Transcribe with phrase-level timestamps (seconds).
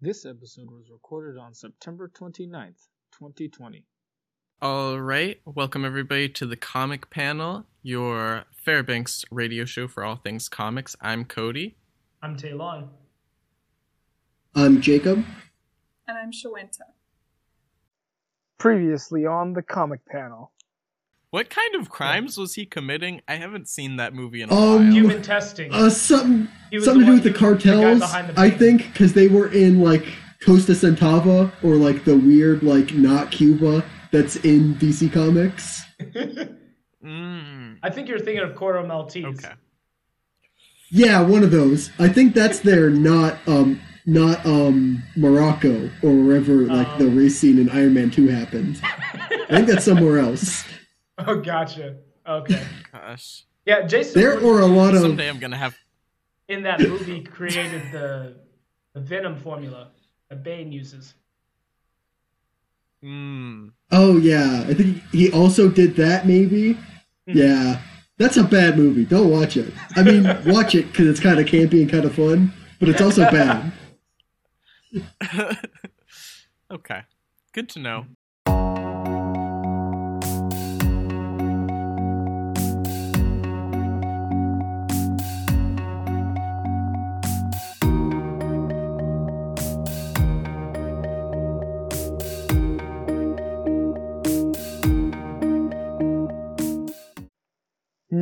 [0.00, 2.86] This episode was recorded on September 29th,
[3.18, 3.84] 2020.
[4.62, 10.48] All right, welcome everybody to the Comic Panel, your Fairbanks radio show for all things
[10.48, 10.94] comics.
[11.00, 11.76] I'm Cody.
[12.22, 12.86] I'm Taylon.
[14.54, 15.24] I'm Jacob.
[16.06, 16.82] And I'm Shawenta.
[18.56, 20.52] Previously on the comic panel.
[21.30, 23.20] What kind of crimes was he committing?
[23.28, 24.92] I haven't seen that movie in a Um, while.
[24.92, 25.72] Human testing.
[25.72, 26.48] Uh, something
[26.80, 29.80] something to do with the he the cartels, the I think, because they were in
[29.82, 30.06] like
[30.44, 35.84] Costa Centava or like the weird like not Cuba that's in DC Comics.
[37.04, 39.24] Mm, I think you're thinking of Corto Maltese.
[39.24, 39.52] okay.
[40.90, 41.90] Yeah, one of those.
[41.98, 47.16] I think that's their not um not um Morocco or wherever like the Um.
[47.16, 48.80] race scene in Iron Man Two happened.
[48.82, 50.64] I think that's somewhere else.
[51.26, 51.96] Oh, gotcha.
[52.26, 52.62] Okay.
[52.92, 53.44] Gosh.
[53.66, 55.76] Yeah, Jason There Voorhees or a lot of Someday I'm gonna have.
[56.48, 58.36] in that movie created the
[58.94, 59.90] the Venom formula
[60.30, 61.14] that Bane uses.
[63.04, 66.26] Mm, Oh yeah, I think he also did that.
[66.26, 66.72] Maybe.
[67.26, 67.32] Hmm.
[67.36, 67.80] Yeah,
[68.16, 69.04] that's a bad movie.
[69.04, 69.72] Don't watch it.
[69.96, 73.00] I mean, watch it because it's kind of campy and kind of fun, but it's
[73.02, 73.72] also bad.
[76.70, 77.02] okay.
[77.52, 78.06] Good to know.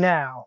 [0.01, 0.47] Now,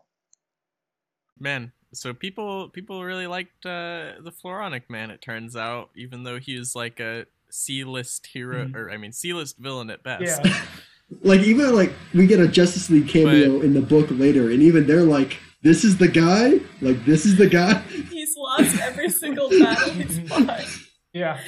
[1.38, 5.10] Man, so people people really liked uh, the Floronic Man.
[5.10, 8.76] It turns out, even though he was like a C-list hero, Mhm.
[8.76, 10.40] or I mean C-list villain at best.
[10.44, 10.64] Yeah.
[11.24, 14.86] Like even like we get a Justice League cameo in the book later, and even
[14.86, 16.60] they're like, "This is the guy.
[16.80, 20.64] Like this is the guy." He's lost every single battle he's fought.
[21.12, 21.40] Yeah.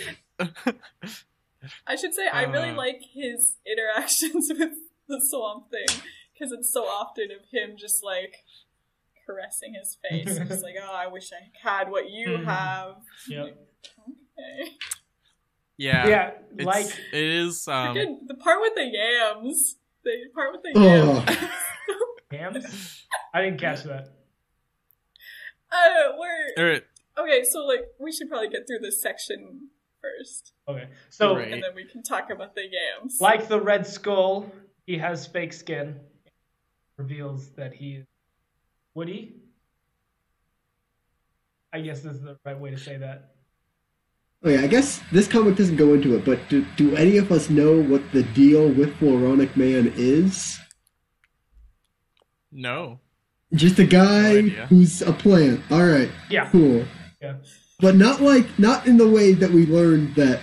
[1.86, 2.76] I should say, I really Uh.
[2.76, 4.72] like his interactions with
[5.06, 5.86] the swamp thing
[6.32, 8.36] because it's so often of him just like
[9.26, 12.44] caressing his face and just like, oh, I wish I had what you Mhm.
[12.44, 12.96] have.
[13.28, 13.44] Yep.
[14.38, 14.70] Okay.
[15.76, 16.06] yeah.
[16.08, 17.66] Yeah, It's, like it is.
[17.68, 19.76] Um, Freaking- the part with the yams.
[20.04, 21.24] The part with the Oh.
[22.32, 23.04] yams.
[23.34, 24.08] I didn't catch that.
[25.70, 26.80] uh, where or,
[27.24, 29.68] okay, so like we should probably get through this section
[30.00, 30.88] first, Okay.
[31.10, 31.52] So Right.
[31.52, 33.18] and then we can talk about the yams.
[33.20, 34.50] like the Red Skull,
[34.84, 36.00] he has fake skin.
[36.98, 38.04] Reveals that he's
[38.94, 39.36] Woody.
[41.72, 43.30] I guess this is the right way to say that.
[44.44, 47.30] Oh yeah, I guess this comic doesn't go into it, but do, do any of
[47.32, 50.58] us know what the deal with Floronic Man is?
[52.50, 52.98] no.
[53.54, 55.60] Just a guy No who's a plant.
[55.70, 56.48] All right, Yeah.
[56.50, 56.84] cool.
[57.20, 57.36] Yeah.
[57.80, 60.40] But not like not in the way that we learned that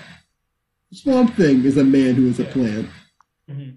[0.94, 2.52] Swamp Thing is a man who is a Yeah.
[2.52, 2.90] plant.
[3.50, 3.70] hmm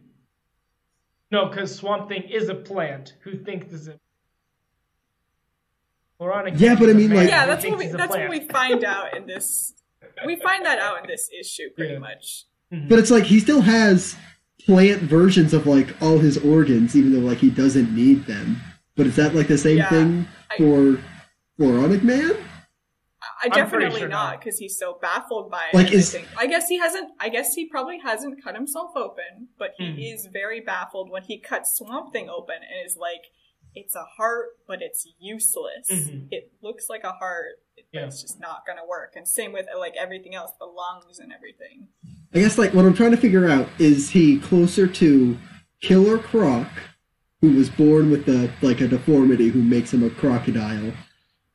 [1.33, 3.99] No, because Swamp Thing is a plant who thinks is a
[6.21, 8.41] Floronic Yeah, but I mean, like- yeah, that's what we he's a that's what we
[8.49, 9.73] find out in this.
[10.27, 11.99] We find that out in this issue pretty Yeah.
[12.01, 12.45] much.
[12.73, 12.89] Mhm.
[12.89, 14.15] But it's like he still has
[14.67, 18.61] plant versions of like all his organs, even though like he doesn't need them.
[18.95, 21.03] But is that like the same Yeah, thing I- for
[21.59, 22.33] Floronic Man?
[23.45, 24.41] I pretty definitely sure not not.
[24.41, 25.75] because he's so baffled by it.
[25.77, 27.11] Like, I is- I guess he hasn't.
[27.21, 29.99] I guess he probably hasn't cut himself open, but he Hmm.
[29.99, 33.23] is very baffled when he cuts Swamp Thing open and is like,
[33.75, 35.89] "It's a heart, but it's useless.
[35.91, 36.29] Mhm.
[36.31, 38.07] It looks like a heart, but Yeah.
[38.07, 41.89] it's just not gonna work." And same with like everything else, the lungs and everything.
[42.35, 45.37] I guess like what I'm trying to figure out is he closer to
[45.81, 46.69] Killer Croc,
[47.41, 50.93] who was born with a like a deformity who makes him a crocodile,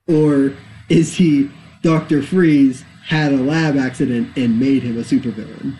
[0.08, 0.54] or
[0.90, 1.50] is he
[1.82, 5.78] Doctor Freeze had a lab accident and made him a supervillain?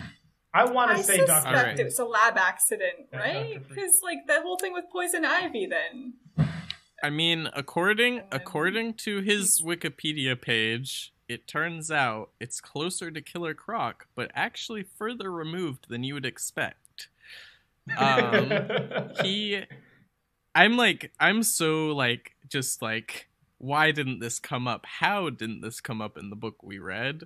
[0.54, 1.56] I want I to say suspect Doctor.
[1.58, 1.78] Alright.
[1.78, 3.68] it was a lab accident, Yeah, right?
[3.68, 6.14] Because like that whole thing with poison ivy, then.
[7.02, 13.54] I mean, according according to his Wikipedia page, it turns out it's closer to Killer
[13.54, 17.08] Croc, but actually further removed than you would expect.
[17.96, 18.50] Um,
[19.22, 19.62] he,
[20.54, 23.27] I'm like, I'm so like, just like,
[23.58, 24.86] why didn't this come up?
[24.86, 27.24] How didn't this come up in the book we read?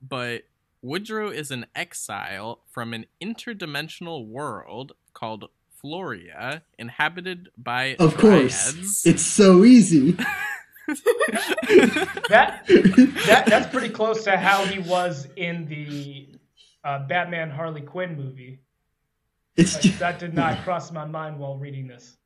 [0.00, 0.42] But
[0.82, 5.48] Woodrow is an exile from an interdimensional world called
[5.82, 10.12] Floria, inhabited by Of course, it's so easy.
[12.28, 12.64] that,
[13.26, 16.28] that that's pretty close to how he was in the
[16.84, 18.60] uh, Batman Harley Quinn movie.
[19.56, 22.16] It's Like, just, that did not cross my mind while reading this.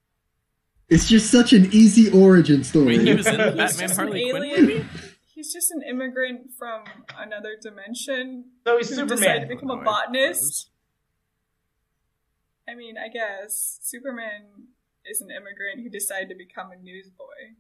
[0.92, 2.98] It's just such an easy origin story.
[2.98, 4.60] Wait, he was in the He's Batman just Harley an Quinn alien.
[4.66, 4.78] movie?
[4.78, 6.84] He's He's just an immigrant from
[7.18, 10.68] another dimension So he's who decided to become a botanist.
[12.68, 14.68] I mean, I guess Superman
[15.04, 17.56] is an immigrant who decided to become a newsboy.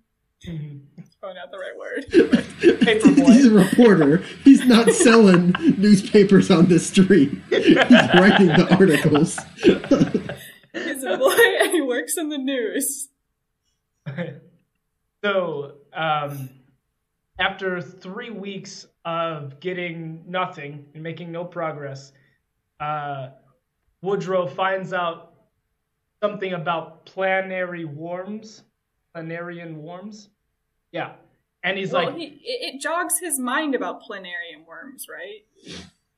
[0.46, 0.80] Mhm.
[1.24, 2.04] Oh, not the right word.
[2.80, 3.32] Paperboy.
[3.32, 4.16] He's a reporter.
[4.42, 7.30] He's not selling newspapers on the street.
[7.48, 9.38] He's writing the articles.
[10.72, 13.08] He's a boy and he works in the news.
[15.24, 16.48] so um,
[17.38, 22.12] after three weeks of getting nothing and making no progress,
[22.80, 23.30] uh,
[24.02, 25.34] Woodrow finds out
[26.22, 28.62] something about planary worms,
[29.14, 30.28] planarian worms.
[30.90, 31.12] Yeah,
[31.62, 35.44] and he's well, like, he, it, it jogs his mind about planarian worms, right?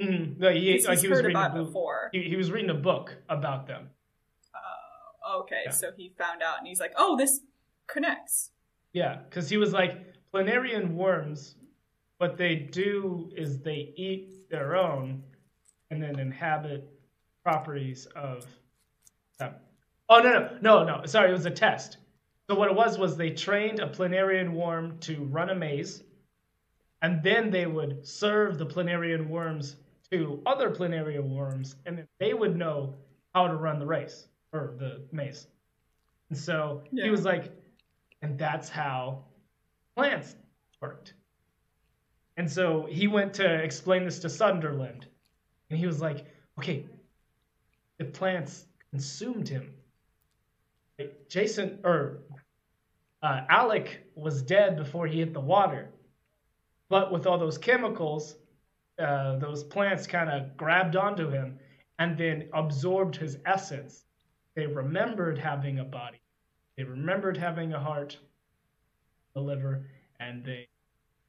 [0.01, 1.67] mm, no, he, He's, like he was heard reading about book.
[1.67, 2.11] before.
[2.13, 3.91] He, he was reading a book about them.
[4.55, 5.71] Uh, okay, Yeah.
[5.71, 7.41] so he found out and he's like, oh, this
[7.87, 8.51] connects.
[8.93, 11.57] Yeah, because he was like, planarian worms,
[12.19, 15.23] what they do is they eat their own
[15.91, 16.89] and then inhabit
[17.43, 18.47] properties of
[19.39, 19.55] them.
[20.09, 21.07] Oh, no, no, no, no.
[21.07, 21.99] Sorry, it was a test.
[22.49, 26.03] So what it was was they trained a planarian worm to run a maze,
[27.03, 29.77] and then they would serve the planarian worms
[30.11, 32.95] to other planarian worms, and then they would know
[33.35, 35.47] how to run the race or the maze.
[36.29, 37.05] And so Yeah.
[37.05, 37.51] he was like,
[38.25, 39.23] and that's how
[39.94, 40.35] plants
[40.81, 41.12] worked.
[42.38, 45.06] And so he went to explain this to Sunderland,
[45.69, 46.25] and he was like,
[46.59, 46.87] okay,
[47.99, 49.75] the plants consumed him.
[51.29, 52.21] Jason or
[53.23, 55.91] uh, Alec was dead before he hit the water,
[56.88, 58.37] but with all those chemicals,
[58.99, 61.59] uh, those plants kind of grabbed onto him
[61.99, 64.06] and then absorbed his essence.
[64.56, 66.20] They remembered having a body,
[66.76, 68.17] they remembered having a heart,
[69.37, 69.87] a liver,
[70.19, 70.69] and they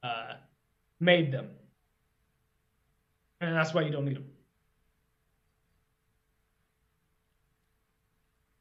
[0.04, 0.34] uh,
[1.00, 1.50] made them.
[3.42, 4.26] And that's why you don't need them.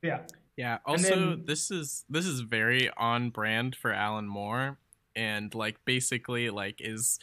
[0.02, 0.20] Yeah.
[0.56, 0.78] Yeah.
[0.84, 4.78] Also, then- this is this is very on brand for Alan Moore,
[5.16, 7.19] and like basically like is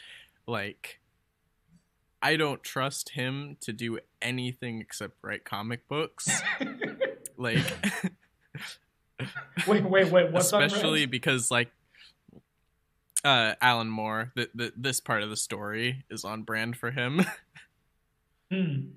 [0.47, 0.99] like
[2.21, 6.41] I don't trust him to do anything except write comic books.
[7.37, 7.57] like
[9.67, 10.31] wait, wait, wait.
[10.31, 11.71] What's especially because like
[13.23, 17.25] uh Alan Moore, the, the this part of the story is on brand for him.
[18.51, 18.87] Hmm.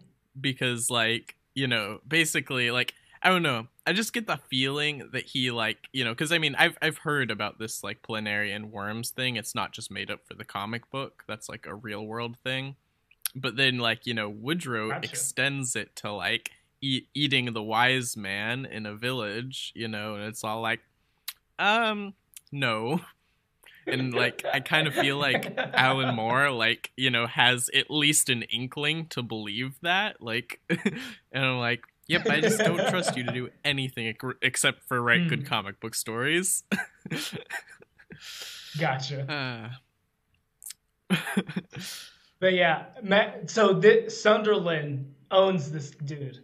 [0.41, 2.93] because like you know basically like
[3.23, 6.39] i don't know i just get the feeling that he like you know because i
[6.39, 10.27] mean i've i've heard about this like planarian worms thing it's not just made up
[10.27, 12.75] for the comic book that's like a real world thing
[13.37, 15.09] but then like you know woodrow Gotcha.
[15.09, 16.51] extends it to like
[16.85, 20.81] eat, eating the wise man in a village you know and it's all like
[21.59, 22.15] um
[22.53, 23.01] no
[23.87, 28.29] and like i kind of feel like alan moore like you know has at least
[28.31, 33.25] an inkling to believe that like and i'm like yep i just don't trust you
[33.25, 35.47] to do anything except for write good Hmm.
[35.47, 36.63] comic book stories
[38.79, 39.71] Gotcha.
[41.11, 41.17] uh,
[42.41, 46.41] But yeah, Matt, so this, Sunderland owns this dude.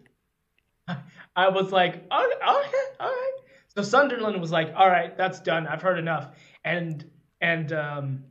[1.36, 2.64] I was like, all right,
[3.00, 3.32] all right.
[3.74, 5.66] So Sunderland was like, all right, that's done.
[5.66, 6.34] I've heard enough.
[6.64, 7.08] And
[7.40, 8.24] and um,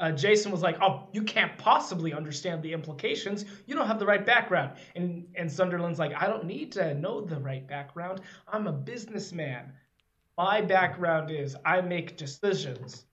[0.00, 3.44] uh, Jason was like, oh, you can't possibly understand the implications.
[3.66, 4.72] You don't have the right background.
[4.96, 8.20] And and Sunderland's like, I don't need to know the right background.
[8.48, 9.72] I'm a businessman.
[10.36, 13.04] My background is I make decisions.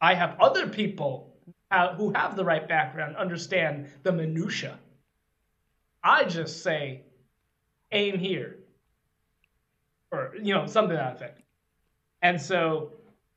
[0.00, 1.36] I have other people
[1.70, 4.78] uh, who have the right background understand the minutia.
[6.02, 7.02] I just say,
[7.92, 8.58] aim here,
[10.10, 11.42] or you know something that effect.
[12.22, 12.92] And so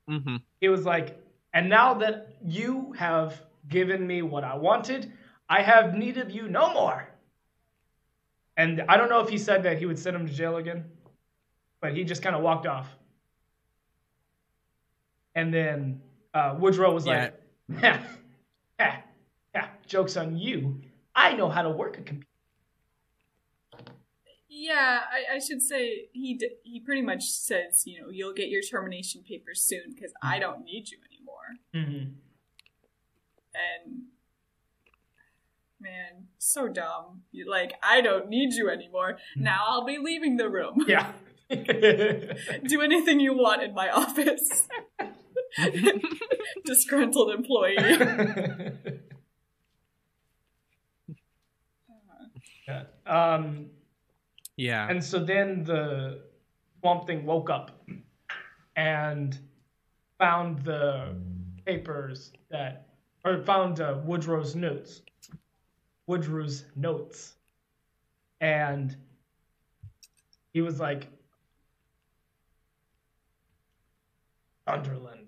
[0.09, 0.41] mhm.
[0.59, 1.19] he was like,
[1.53, 5.11] and now that you have given me what I wanted,
[5.49, 7.07] I have need of you no more.
[8.57, 10.85] And I don't know if he said that he would send him to jail again,
[11.81, 12.87] but he just kind of walked off.
[15.35, 16.01] And then
[16.33, 17.33] uh, Woodrow was like,
[17.79, 17.99] ha,
[18.79, 19.03] ha,
[19.55, 20.81] ha, joke's on you.
[21.15, 22.27] I know how to work a computer.
[24.55, 28.49] Yeah, I, I should say he d- he pretty much says, you know, you'll get
[28.49, 31.49] your termination papers soon because I don't need you anymore.
[31.73, 32.11] Mm-hmm.
[33.55, 34.03] And
[35.81, 37.23] man, so dumb.
[37.31, 39.17] You- Like I don't need you anymore.
[39.35, 40.85] Now I'll be leaving the room.
[40.87, 41.11] Yeah.
[41.49, 44.67] Do anything you want in my office.
[46.65, 47.75] Disgruntled employee.
[52.67, 52.83] Yeah.
[53.05, 53.67] Um,
[54.57, 56.21] yeah And so then the
[56.79, 57.85] Swamp Thing woke up
[58.75, 59.37] and
[60.19, 61.15] found the
[61.65, 62.87] papers that,
[63.25, 65.01] or found uh, Woodrow's notes.
[66.07, 67.35] Woodrow's notes,
[68.41, 68.95] and
[70.53, 71.07] he was like,
[74.67, 75.27] Sunderland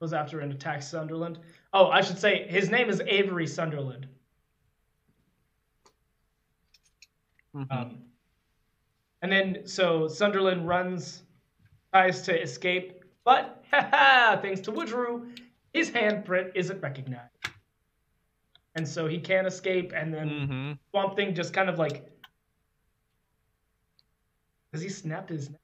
[0.00, 1.38] was after and attacks Sunderland.
[1.72, 4.08] Oh, I should say his name is Avery Sunderland.
[7.54, 7.66] Mhm.
[7.70, 8.07] Um,
[9.22, 11.22] and then so Sunderland runs,
[11.92, 15.26] tries to escape, but thanks to Woodrow,
[15.72, 17.32] his handprint isn't recognized,
[18.74, 19.92] and so he can't escape.
[19.94, 20.78] And then Mhm.
[20.90, 22.08] Swamp Thing just kind of like,
[24.72, 25.60] does he snap his neck?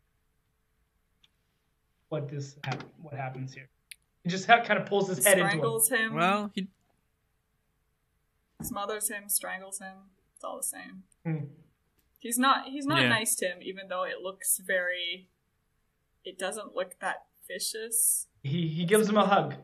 [2.08, 3.68] What this hap- what happens here?
[4.22, 5.50] He just ha- kind of pulls his head into him.
[5.50, 6.14] Strangles him.
[6.14, 6.68] Well, he
[8.62, 10.10] smothers him, strangles him.
[10.34, 11.02] It's all the same.
[11.24, 11.44] Hmm.
[12.24, 13.08] He's not he's not Yeah.
[13.10, 15.28] nice to him, even though it looks very
[16.24, 18.28] it doesn't look that vicious.
[18.42, 19.56] He he gives him a hug.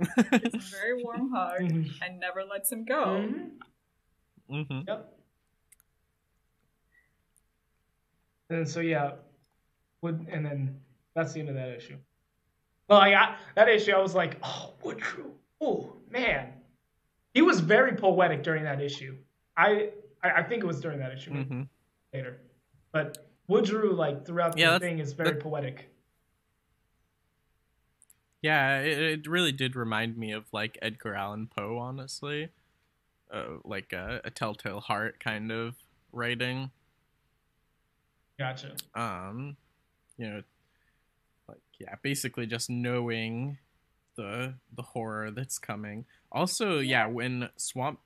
[0.00, 1.60] It's a very warm hug
[2.02, 3.04] and never lets him go.
[3.30, 3.50] Mhm.
[4.50, 4.88] Mhm.
[4.88, 5.18] Yep.
[8.48, 9.12] And so yeah,
[10.02, 10.80] would and then
[11.14, 11.98] that's the end of that issue.
[12.88, 13.92] Well, I got that issue.
[13.92, 15.30] I was like, oh, Woodrow.
[15.60, 16.52] Oh man,
[17.32, 19.16] he was very poetic during that issue.
[19.60, 19.90] I
[20.22, 21.68] I, I think it was during that issue Mhm.
[22.14, 22.40] later,
[22.92, 25.88] but Woodrow like throughout the Yeah, that's- thing is very that- poetic.
[28.42, 32.48] Yeah, it, it really did remind me of like Edgar Allan Poe, honestly.
[33.30, 35.76] Uh, like a, a Telltale Heart kind of
[36.12, 36.70] writing.
[38.38, 38.74] Gotcha.
[38.94, 39.56] Um,
[40.16, 40.42] you know,
[41.46, 43.58] like yeah, basically just knowing
[44.16, 46.06] the the horror that's coming.
[46.32, 48.00] Also, yeah, when Swamp.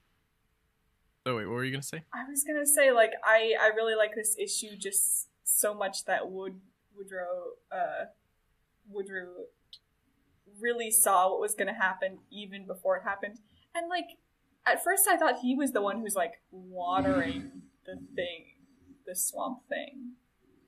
[1.27, 2.03] Oh wait, what were you gonna say?
[2.13, 6.31] I was gonna say, like, I I really like this issue just so much that
[6.31, 6.61] Wood
[6.97, 8.07] Woodrow uh
[8.91, 9.47] Woodrow
[10.61, 13.39] really saw what was gonna happen even before it happened.
[13.75, 14.19] And like
[14.67, 18.45] at first I thought he was the one who's like watering the thing,
[19.07, 20.13] the swamp thing.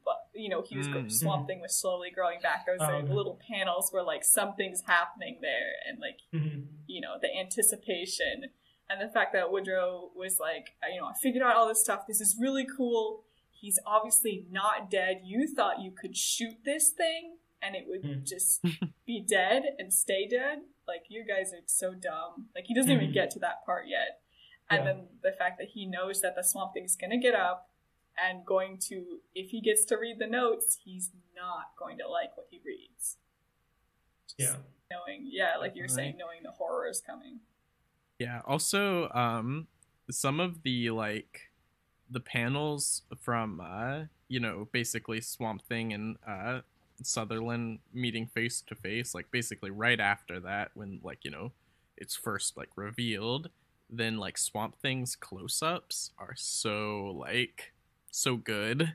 [0.05, 1.11] But you know, he was Mm.
[1.13, 2.65] swamp thing was slowly growing back.
[2.69, 3.13] I was Oh, like okay.
[3.13, 6.67] little panels where like something's happening there and like Mhm.
[6.87, 8.51] you know, the anticipation
[8.89, 12.07] and the fact that Woodrow was like, you know, I figured out all this stuff.
[12.07, 13.25] This is really cool.
[13.51, 15.23] He's obviously not dead.
[15.25, 18.25] You thought you could shoot this thing and it would Hmm.
[18.25, 18.63] just
[19.07, 20.59] be dead and stay dead.
[20.87, 22.49] Like, you guys are so dumb.
[22.55, 23.15] Like, he doesn't even Mhm.
[23.15, 24.21] get to that part yet.
[24.71, 24.93] And Yeah.
[24.93, 27.71] then the fact that he knows that the Swamp Thing's gonna get up
[28.17, 32.37] and going to, if he gets to read the notes, he's not going to like
[32.37, 33.19] what he reads.
[34.29, 34.57] Just Yeah.
[34.91, 36.13] Knowing, yeah, like you're Definitely.
[36.13, 37.41] saying, knowing the horror is coming.
[38.19, 38.41] Yeah.
[38.47, 39.67] Also, um,
[40.11, 41.51] some of the like
[42.11, 46.61] the panels from uh, you know, basically Swamp Thing and uh
[47.03, 51.53] Sutherland meeting face to face, like basically right after that, when like you know,
[51.97, 53.51] it's first like revealed.
[53.91, 57.73] Then like Swamp Thing's close-ups are so like
[58.11, 58.95] so good.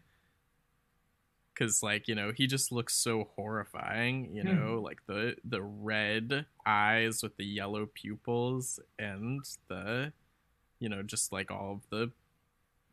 [1.62, 4.50] Cause like you know he just looks so horrifying, you Hmm.
[4.50, 10.12] know, like the the red eyes with the yellow pupils and the,
[10.80, 12.12] you know, just like all of the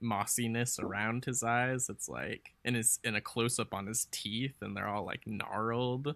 [0.03, 1.89] mossiness around his eyes.
[1.89, 5.23] It's like and his in a close up on his teeth, and they're all like
[5.27, 6.15] gnarled.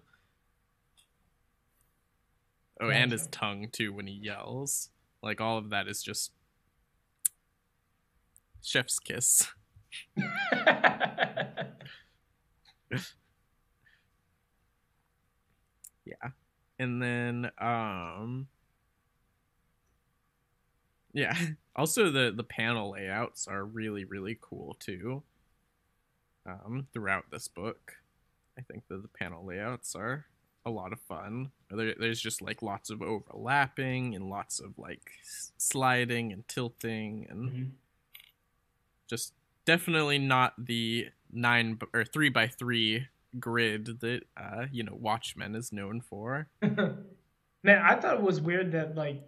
[2.79, 4.89] Oh, and his tongue too when he yells.
[5.23, 6.31] Like all of that is just
[8.61, 9.47] chef's kiss.
[16.05, 16.31] Yeah.
[16.79, 18.47] And then um
[21.13, 21.35] Yeah.
[21.75, 25.23] Also the the panel layouts are really really cool too.
[26.45, 27.93] Um throughout this book.
[28.59, 30.25] I think that the panel layouts are
[30.67, 31.49] a lot of fun.
[31.71, 35.13] There, there's just like lots of overlapping and lots of like
[35.57, 37.71] sliding and tilting and Mhm.
[39.07, 39.33] just
[39.65, 43.07] definitely not the nine or three by three
[43.39, 46.47] grid that uh you know Watchmen is known for.
[46.61, 49.23] Man, I thought it was weird that like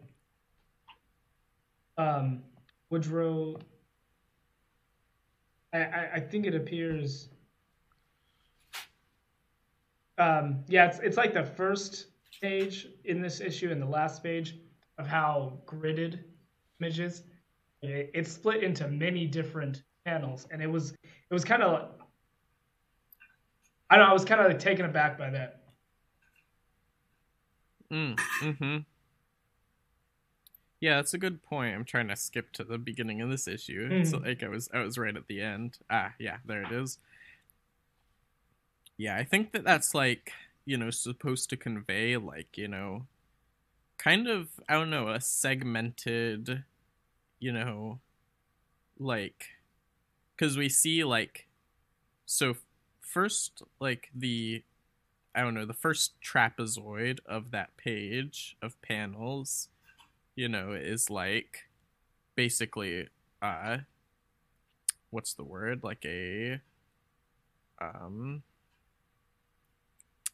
[1.98, 2.44] um
[2.90, 3.58] Woodrow
[5.74, 7.30] I, I, I think it appears
[10.18, 12.08] um yeah it's it's like the first
[12.42, 14.58] page in this issue and the last page
[14.98, 16.20] of how gridded
[16.80, 17.24] images
[17.82, 21.90] it, it's split into many different panels and it was it was kind of
[23.90, 25.62] I know I was kind of like taken aback by that
[27.92, 28.78] Mm, mm-hmm.
[30.80, 31.76] Yeah, that's a good point.
[31.76, 33.88] I'm trying to skip to the beginning of this issue.
[33.92, 34.26] It's Mhm.
[34.26, 35.78] like I was I was right at the end.
[35.90, 36.98] Ah, yeah, there it is.
[38.98, 40.34] Yeah, I think that that's like
[40.68, 43.06] you know, supposed to convey like, you know,
[43.98, 46.64] kind of I don't know, a segmented,
[47.40, 48.00] you know,
[49.00, 49.50] like
[50.38, 51.48] cuz we see like
[52.26, 52.56] so
[53.20, 54.62] first like the
[55.34, 59.70] I don't know, the first trapezoid of that page of panels,
[60.36, 61.70] you know, is like
[62.36, 63.08] basically
[63.42, 63.78] uh
[65.12, 65.82] what's the word?
[65.82, 66.60] Like a
[67.82, 68.44] um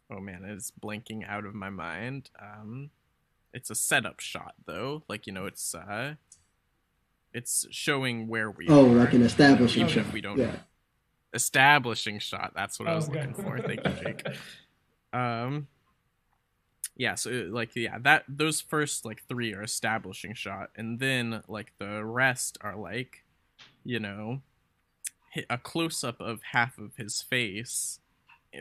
[0.10, 2.32] oh man, it's blanking out of my mind.
[2.42, 2.90] Um
[3.54, 5.04] it's a setup shot though.
[5.08, 6.16] Like, you know, it's uh
[7.32, 8.96] it's showing where we Oh, are.
[8.96, 10.12] like an establishing shot.
[10.12, 10.56] we don't Yeah.
[11.34, 12.54] Establishing shot.
[12.56, 13.20] That's what I was Okay.
[13.20, 13.60] looking for.
[13.60, 14.26] Thank you, Jake.
[15.14, 15.68] Um,
[16.96, 17.16] yeah.
[17.16, 22.06] So like, yeah, that those first like three are establishing shot, and then like the
[22.06, 23.26] rest are like,
[23.84, 24.42] you know,
[25.50, 28.00] a close up of half of his face,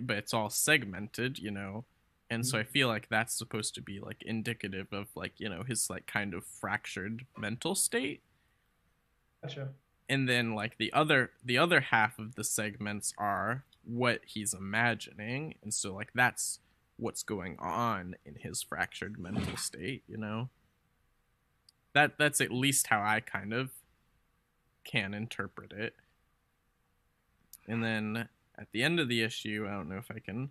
[0.02, 1.84] but it's all segmented, you know.
[2.30, 5.62] And so I feel like that's supposed to be like indicative of like you know
[5.62, 8.22] his like kind of fractured mental state
[9.42, 9.68] Gotcha.
[10.10, 15.54] And then like the other the other half of the segments are what he's imagining
[15.62, 16.58] and so like that's
[16.96, 20.50] what's going on in his fractured mental state you know?
[21.94, 23.70] That that's at least how i kind of
[24.84, 25.94] can interpret it.
[27.68, 30.50] And then at the end of the issue i don't know if i can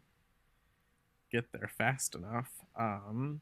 [1.31, 3.41] get there fast enough um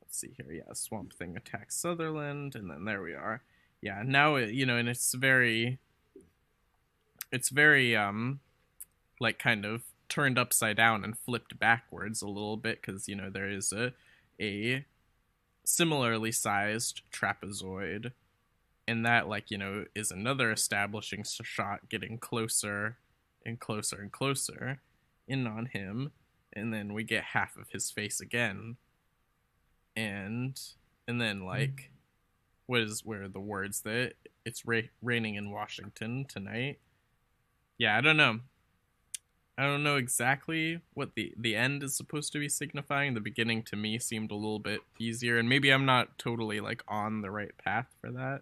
[0.00, 0.52] let's see here.
[0.52, 3.42] Yeah swamp thing attacks sutherland and then there we are
[3.82, 5.78] yeah now it, you know and it's very
[7.30, 8.40] it's very um
[9.20, 13.28] like kind of turned upside down and flipped backwards a little bit because you know
[13.28, 13.92] there is a
[14.40, 14.84] a
[15.64, 18.12] similarly sized trapezoid
[18.88, 22.96] and that like you know is another establishing shot getting closer
[23.44, 24.80] and closer and closer
[25.28, 26.10] in on him
[26.52, 28.76] and then we get half of his face again.
[29.96, 30.60] And
[31.08, 31.90] and then like
[32.72, 34.14] what is where the words that
[34.46, 36.78] it's ra- raining in Washington tonight.
[37.76, 38.40] Yeah, I don't know.
[39.58, 43.12] I don't know exactly what the the end is supposed to be signifying.
[43.12, 46.82] The beginning to me seemed a little bit easier, and maybe I'm not totally like
[46.88, 48.40] on the right path for that.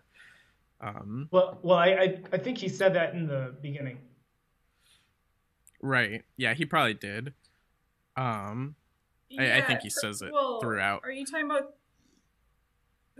[0.80, 3.98] Um, Well, well, I, I, I think he said that in the beginning.
[5.82, 6.22] right?
[6.36, 7.34] Yeah, he probably did.
[8.16, 8.76] Um,
[9.36, 11.00] I, I think he says it well, throughout.
[11.02, 11.74] Are you talking about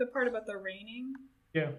[0.05, 1.13] the part about the raining?
[1.53, 1.71] Yeah.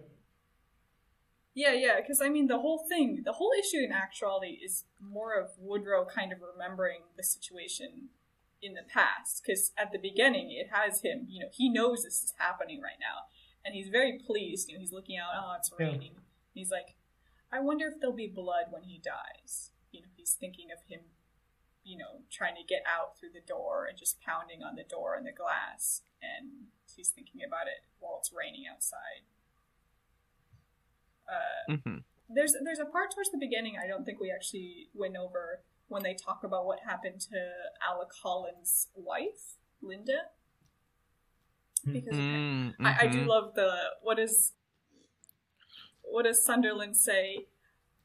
[1.54, 5.34] Yeah, yeah, because I mean, the whole thing, the whole issue in actuality is more
[5.38, 8.08] of Woodrow kind of remembering the situation
[8.62, 9.42] in the past.
[9.44, 12.98] Because at the beginning, it has him, you know, he knows this is happening right
[12.98, 13.28] now.
[13.64, 14.68] And he's very pleased.
[14.68, 15.86] You know, he's looking out, oh, it's Yeah.
[15.86, 16.16] raining.
[16.54, 16.96] He's like,
[17.52, 19.72] I wonder if there'll be blood when he dies.
[19.90, 21.00] You know, he's thinking of him,
[21.84, 25.16] you know, trying to get out through the door and just pounding on the door
[25.16, 26.00] and the glass.
[26.22, 29.24] And he's thinking about it while it's raining outside.
[31.28, 31.98] Uh, hmm
[32.34, 36.02] there's there's a part towards the beginning I don't think we actually went over when
[36.02, 37.36] they talk about what happened to
[37.86, 40.30] Alec Holland's wife, Linda.
[41.84, 42.86] Because Mm-hmm.
[42.86, 44.52] I, I do love the what is
[46.02, 47.46] what does Sunderland say?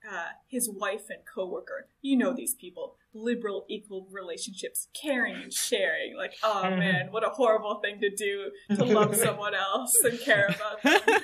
[0.09, 1.87] Uh, his wife and coworker.
[2.01, 2.95] You know these people.
[3.13, 6.15] Liberal, equal relationships, caring and sharing.
[6.15, 6.79] Like, oh Mhm.
[6.79, 11.19] man, what a horrible thing to do to love someone else and care about them.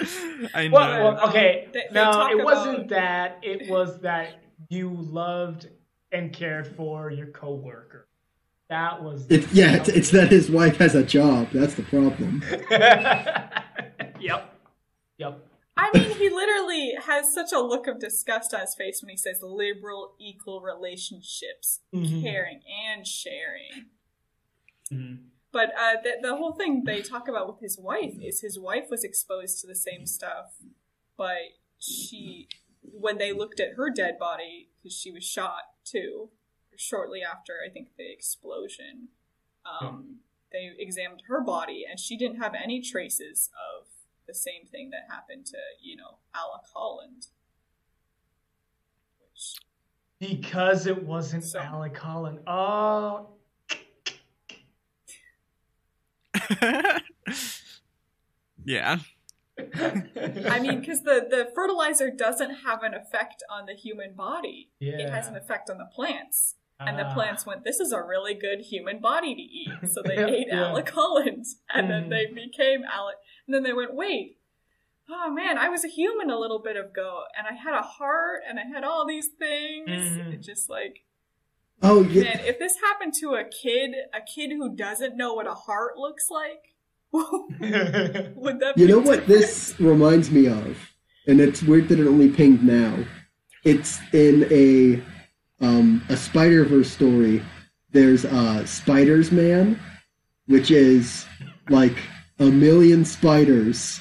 [0.54, 0.72] I know.
[0.74, 1.68] Well, well, okay.
[1.72, 3.38] They- they no, talk it wasn't about- that.
[3.42, 5.68] It was that you loved
[6.12, 8.08] and cared for your coworker.
[8.68, 9.26] That was.
[9.30, 11.48] It's yeah, it's, it's that his wife has a job.
[11.52, 12.42] That's the problem.
[15.76, 19.16] I mean, he literally has such a look of disgust on his face when he
[19.16, 22.22] says liberal, equal relationships, Mhm.
[22.22, 23.90] caring and sharing.
[24.90, 25.30] Mhm.
[25.52, 28.88] But uh, the, the whole thing they talk about with his wife is his wife
[28.90, 30.54] was exposed to the same stuff,
[31.16, 31.38] but
[31.78, 32.48] she,
[32.82, 36.30] when they looked at her dead body, because she was shot too,
[36.76, 39.08] shortly after I think the explosion,
[39.64, 40.20] um,
[40.52, 43.86] they examined her body and she didn't have any traces of
[44.26, 47.26] the same thing that happened to you know Alec Holland.
[49.20, 49.56] Which
[50.18, 52.40] Because it wasn't So- Alec Holland.
[52.46, 53.28] Oh.
[58.64, 58.98] yeah.
[59.74, 64.70] I mean, because the the fertilizer doesn't have an effect on the human body.
[64.80, 64.98] yeah.
[64.98, 66.56] It has an effect on the plants.
[66.78, 67.14] And the Ah.
[67.14, 69.88] plants went, This is a really good human body to eat.
[69.90, 70.64] So they Yeah, ate yeah.
[70.68, 71.44] Alec Holland.
[71.72, 72.10] And then Mhm.
[72.10, 73.16] they became Alec.
[73.46, 74.38] And then they went, Wait,
[75.08, 77.24] oh man, I was a human a little bit ago.
[77.36, 79.88] And I had a heart and I had all these things.
[80.34, 81.04] It just like,
[81.82, 82.24] Oh yeah.
[82.24, 85.96] Man, if this happened to a kid, a kid who doesn't know what a heart
[85.96, 86.74] looks like,
[87.12, 90.76] would that You be know what this reminds me of,
[91.26, 93.04] and it's weird that it only pinged now.
[93.64, 95.02] It's in a
[95.60, 97.42] um, a Spider Verse story.
[97.90, 99.80] There's uh, Spiders Man,
[100.46, 101.24] which is
[101.70, 101.96] like
[102.38, 104.00] a million spiders.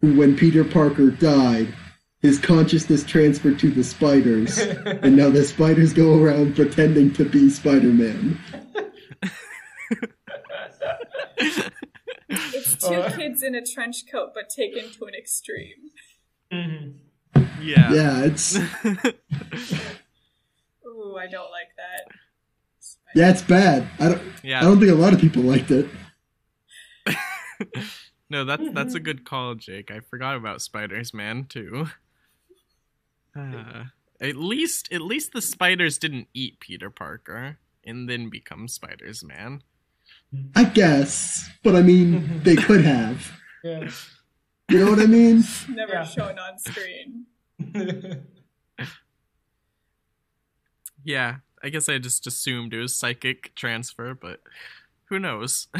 [0.00, 1.74] Who, when Peter Parker died,
[2.20, 4.58] his consciousness transferred to the spiders,
[5.02, 8.38] and now the spiders go around pretending to be Spider Man.
[12.28, 13.14] It's two Uh.
[13.16, 15.90] kids in a trench coat, but taken to an extreme.
[16.52, 16.94] Mhm.
[17.60, 17.92] Yeah.
[17.92, 18.58] Yeah, it's
[21.12, 22.14] Ooh, I don't like that.
[23.14, 23.86] yeah, it's bad.
[24.00, 24.22] I don't.
[24.44, 25.86] I don't think a lot of people liked it.
[28.30, 29.90] No, that's that's a good call, Jake.
[29.90, 31.88] I forgot about spiders, man, too.
[33.36, 33.84] Uh,
[34.22, 39.62] at least at least the spiders didn't eat Peter Parker and then become spiders, man.
[40.56, 43.32] I guess, but I mean, they could have.
[43.64, 43.90] Yeah.
[44.70, 45.44] You know what I mean?
[45.68, 46.04] Never Yeah.
[46.04, 47.26] shown on screen.
[51.04, 54.40] Yeah, I guess I just assumed it was psychic transfer, but
[55.06, 55.68] who knows?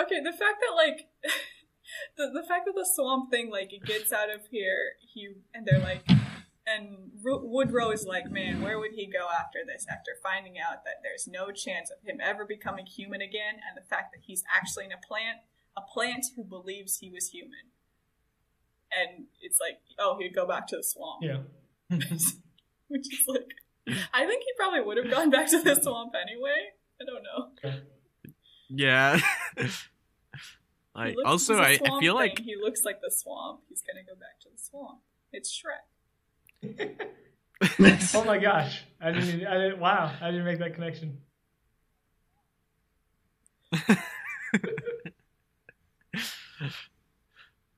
[0.00, 1.08] Okay, the fact that like
[2.16, 5.66] the the fact that the swamp thing like it gets out of here, he and
[5.66, 6.08] they're like,
[6.66, 9.86] and Ro- Woodrow is like, man, where would he go after this?
[9.90, 13.88] After finding out that there's no chance of him ever becoming human again, and the
[13.88, 15.38] fact that he's actually in a plant,
[15.76, 17.74] a plant who believes he was human,
[18.92, 21.38] and it's like, oh, he'd go back to the swamp, yeah.
[22.88, 23.50] which is like,
[24.12, 26.72] I think he probably would have gone back to the swamp anyway.
[27.00, 27.78] I don't know.
[28.68, 29.18] yeah.
[30.96, 32.28] He like looks- also I, a I, I swamp feel thing.
[32.30, 33.60] like he looks like the swamp.
[33.68, 34.98] He's gonna go back to the swamp.
[35.32, 36.96] It's Shrek.
[38.14, 38.82] Oh my gosh.
[39.00, 40.12] I didn't, I didn't, wow.
[40.20, 41.18] I didn't make that connection.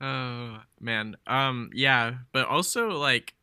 [0.00, 1.16] Oh man.
[1.26, 3.34] Um yeah, but also like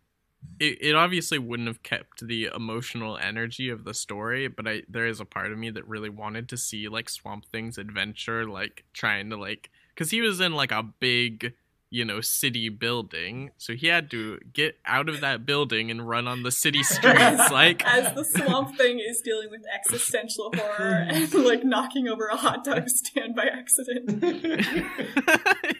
[0.60, 5.08] it, it obviously wouldn't have kept the emotional energy of the story, but I there
[5.08, 8.86] is a part of me that really wanted to see like Swamp Thing's adventure, like
[8.93, 11.54] trying to like cuz he was in like a big,
[11.89, 13.52] you know, city building.
[13.58, 17.52] So he had to get out of that building and run on the city streets
[17.52, 22.36] like As the swamp thing is dealing with existential horror and like knocking over a
[22.36, 24.23] hot dog stand by accident.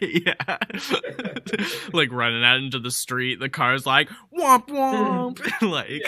[0.00, 0.58] yeah.
[1.92, 6.02] like running out into the street, the car's like womp womp like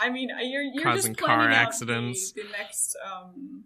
[0.00, 2.32] I mean, you're you're Causing just pointing car out accidents.
[2.32, 3.64] The, the next um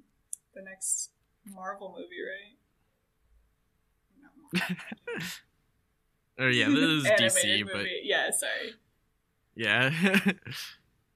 [0.55, 1.11] the next
[1.47, 2.57] Marvel movie, right?
[4.55, 4.61] No,
[6.41, 8.01] Oh yeah, this is Animated DC, but movie.
[8.05, 8.75] yeah, sorry.
[9.55, 9.91] yeah.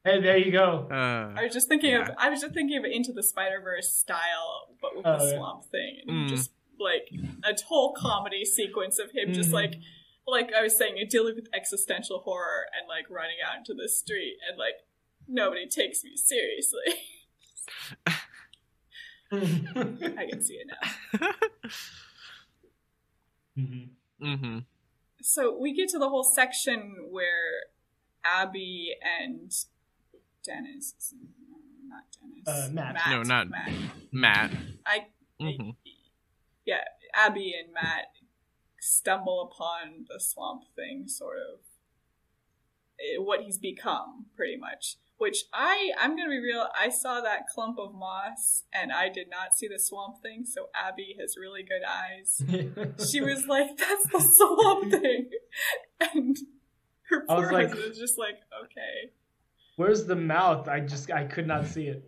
[0.07, 0.87] Hey, there you go.
[0.91, 3.91] uh, I was just thinking of I was just thinking of Into the Spider Verse
[3.91, 5.37] style, but with Oh, the yeah.
[5.39, 6.29] swamp thing, and Mm.
[6.29, 7.09] just like
[7.43, 9.55] a whole comedy sequence of him just Mhm.
[9.55, 9.75] like
[10.27, 14.37] like I was saying, dealing with existential horror and like running out into the street
[14.47, 14.85] and like
[15.27, 17.01] nobody takes me seriously.
[19.33, 21.31] I can see it now.
[23.57, 23.91] Mhm.
[24.21, 24.59] hmm
[25.23, 27.65] So we get to the whole section where
[28.25, 29.51] Abby and
[30.45, 31.15] Dennis,
[31.87, 32.97] not Dennis, Uh, Matt.
[33.11, 33.73] No, not- Matt.
[34.13, 34.51] Matt.
[34.87, 35.07] I
[35.41, 35.71] hmm
[36.65, 38.07] yeah, Abby and Matt
[38.81, 41.61] stumble upon the swamp thing, sort of
[42.99, 44.97] eh, what he's become, pretty much.
[45.25, 46.69] Which I, I'm gonna be real.
[46.79, 50.45] I saw that clump of moss, and I did not see the swamp thing.
[50.45, 52.43] So Abby has really good eyes.
[53.11, 55.31] She was like, "That's the swamp thing,"
[56.01, 56.37] and
[57.09, 59.13] her I was poor like- husband was just like, "Okay."
[59.77, 60.69] Where's the mouth?
[60.69, 62.05] I just I could not see it.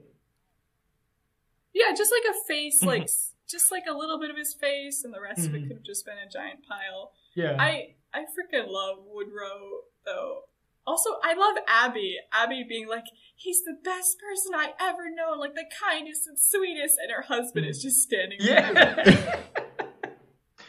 [1.75, 3.09] Yeah, just like a face, like
[3.49, 5.69] just like a little bit of his face, and the rest of it Mhm.
[5.69, 7.13] could have just been a giant pile.
[7.35, 7.57] Yeah.
[7.59, 10.43] I I freaking love Woodrow though.
[10.87, 12.17] Also, I love Abby.
[12.33, 16.97] Abby being like, he's the best person I ever know, like the kindest and sweetest,
[17.03, 18.73] and her husband is just standing there.
[18.75, 19.41] yeah.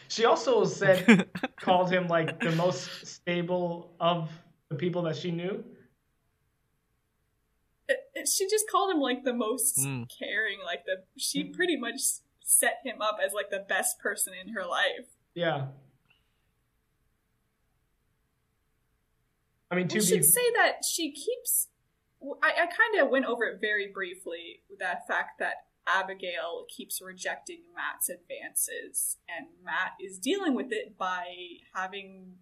[0.08, 1.28] she also said
[1.60, 4.28] called him like the most stable of
[4.68, 5.64] the people that she knew.
[7.88, 10.08] It- it- She just called him like the most Mm.
[10.18, 12.00] caring, like the she pretty much
[12.40, 15.06] set him up as like the best person in her life.
[15.34, 15.68] Yeah.
[19.70, 21.68] I mean, to We be should say that she keeps.
[22.42, 24.62] I, I kind of went over it very briefly.
[24.78, 25.54] That fact that
[25.86, 31.26] Abigail keeps rejecting Matt's advances, and Matt is dealing with it by
[31.74, 32.34] having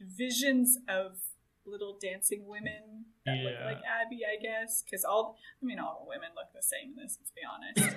[0.00, 1.18] visions of
[1.64, 4.82] little dancing women that look like Abby, I guess.
[4.82, 7.18] Because all, I mean, all the women look the same in this.
[7.20, 7.96] Let's be honest.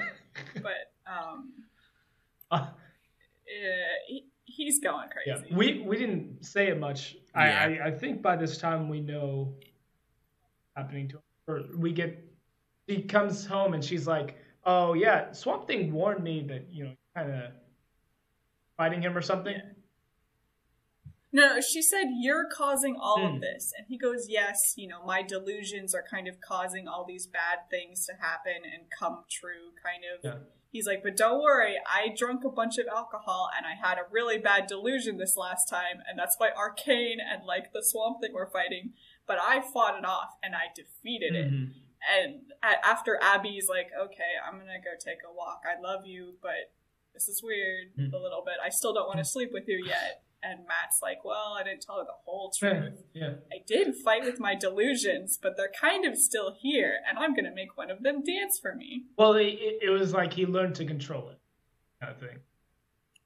[0.63, 1.53] but um,
[3.49, 5.29] Uh, he, he's going crazy.
[5.29, 5.55] yeah, crazy.
[5.55, 7.15] we we didn't say it much.
[7.35, 7.41] Yeah.
[7.41, 7.47] I,
[7.83, 9.53] I I think by this time we know
[10.75, 11.15] happening to
[11.47, 11.55] her.
[11.55, 12.23] Or we get
[12.87, 16.93] she comes home and she's like, "Oh yeah, Swamp Thing warned me that you know
[17.15, 17.51] kind of
[18.77, 19.55] fighting him or something."
[21.31, 23.35] No, no, she said you're causing all Hmm.
[23.35, 27.05] of this, and he goes, "Yes, you know, my delusions are kind of causing all
[27.05, 30.41] these bad things to happen and come true." Kind of.
[30.71, 34.07] He's like, "But don't worry, I drunk a bunch of alcohol and I had a
[34.11, 38.33] really bad delusion this last time, and that's why Arcane and like the Swamp Thing
[38.33, 38.93] were fighting,
[39.25, 41.73] but I fought it off and I defeated it." Mhm.
[42.07, 45.63] And a- after Abby's like, "Okay, I'm gonna go take a walk.
[45.65, 46.71] I love you, but
[47.13, 48.13] this is weird Hmm.
[48.13, 48.55] a little bit.
[48.63, 51.81] I still don't want to sleep with you yet." And Matt's like, "Well, I didn't
[51.81, 53.03] tell her the whole truth.
[53.13, 53.33] yeah.
[53.51, 57.53] I did fight with my delusions, but they're kind of still here, and I'm gonna
[57.53, 60.75] make one of them dance for me." Well, it, it it was like he learned
[60.75, 61.39] to control it,
[62.01, 62.39] kind of thing.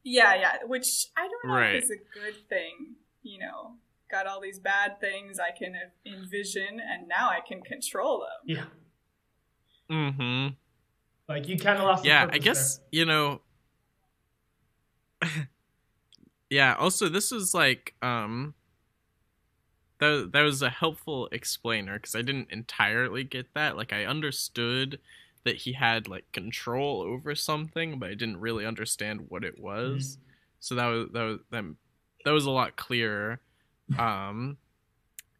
[0.04, 0.58] Yeah, yeah.
[0.65, 1.76] Which I don't know Right.
[1.76, 2.95] if is a good thing.
[3.21, 3.76] You know,
[4.12, 8.58] got all these bad things I can envision, and now I can control them.
[8.58, 8.65] Yeah,
[9.95, 10.56] Mm-hmm.
[11.30, 12.02] like you kind of lost.
[12.04, 13.41] the Yeah, I purpose guess you know.
[16.54, 16.76] yeah.
[16.76, 18.54] Also, this was like um.
[20.00, 23.78] That that was a helpful explainer because I didn't entirely get that.
[23.78, 25.00] Like I understood
[25.46, 30.18] that he had like control over something, but I didn't really understand what it was.
[30.60, 31.76] So that was that was that,
[32.26, 33.39] that was a lot clearer.
[34.00, 34.58] Um,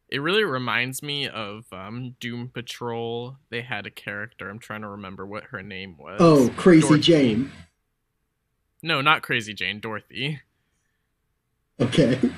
[0.08, 3.36] it really reminds me of um, Doom Patrol.
[3.50, 4.48] They had a character.
[4.48, 6.18] I'm trying to remember what her name was.
[6.20, 7.02] Oh, Crazy Dorothy.
[7.02, 7.52] Jane.
[8.82, 9.80] No, not Crazy Jane.
[9.80, 10.40] Dorothy.
[11.80, 12.18] Okay.
[12.20, 12.32] Wait,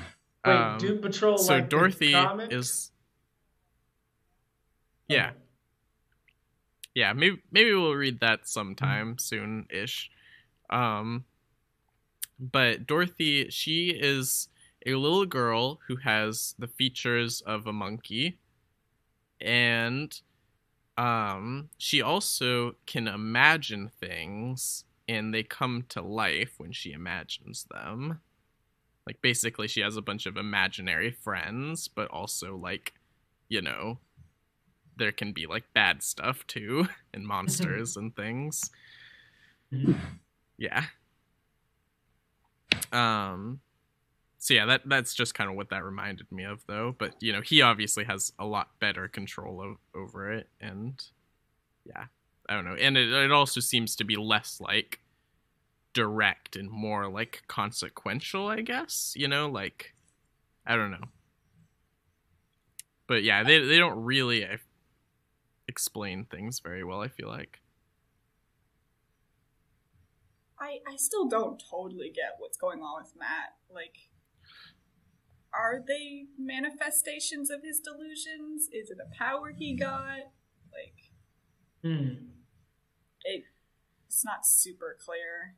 [0.45, 1.37] Um, Doom Patrol.
[1.37, 2.53] so like the Dorothy comics?
[2.53, 2.91] is.
[5.07, 5.31] Yeah,
[6.93, 7.13] yeah.
[7.13, 10.09] Maybe maybe we'll read that sometime soon ish.
[10.69, 11.23] Um,
[12.39, 14.49] but Dorothy, she is
[14.85, 18.37] a little girl who has the features of a monkey,
[19.39, 20.19] and
[20.97, 28.19] um, she also can imagine things, and they come to life when she imagines them.
[29.07, 32.93] Like basically, she has a bunch of imaginary friends, but also like,
[33.47, 33.99] you know,
[34.97, 38.69] there can be like bad stuff too, and monsters and things.
[40.57, 40.83] Yeah.
[42.91, 43.61] Um.
[44.39, 46.93] So yeah, that that's just kind of what that reminded me of, though.
[46.97, 51.01] But you know, he obviously has a lot better control o- over it, and
[51.85, 52.07] yeah,
[52.49, 52.75] I don't know.
[52.75, 54.99] And it it also seems to be less like
[55.97, 59.13] direct and more like consequential, I guess.
[59.15, 59.95] You know, like
[60.65, 61.09] I don't know.
[63.07, 64.57] But yeah, they they don't really uh,
[65.67, 67.01] explain things very well.
[67.01, 67.61] I feel like.
[70.59, 73.55] I I still don't totally get what's going on with Matt.
[73.73, 73.97] Like,
[75.51, 78.69] are they manifestations of his delusions?
[78.71, 80.31] Is it a power he got?
[80.71, 81.11] Like,
[81.81, 82.29] Hmm.
[83.23, 83.45] it
[84.05, 85.55] it's not super clear.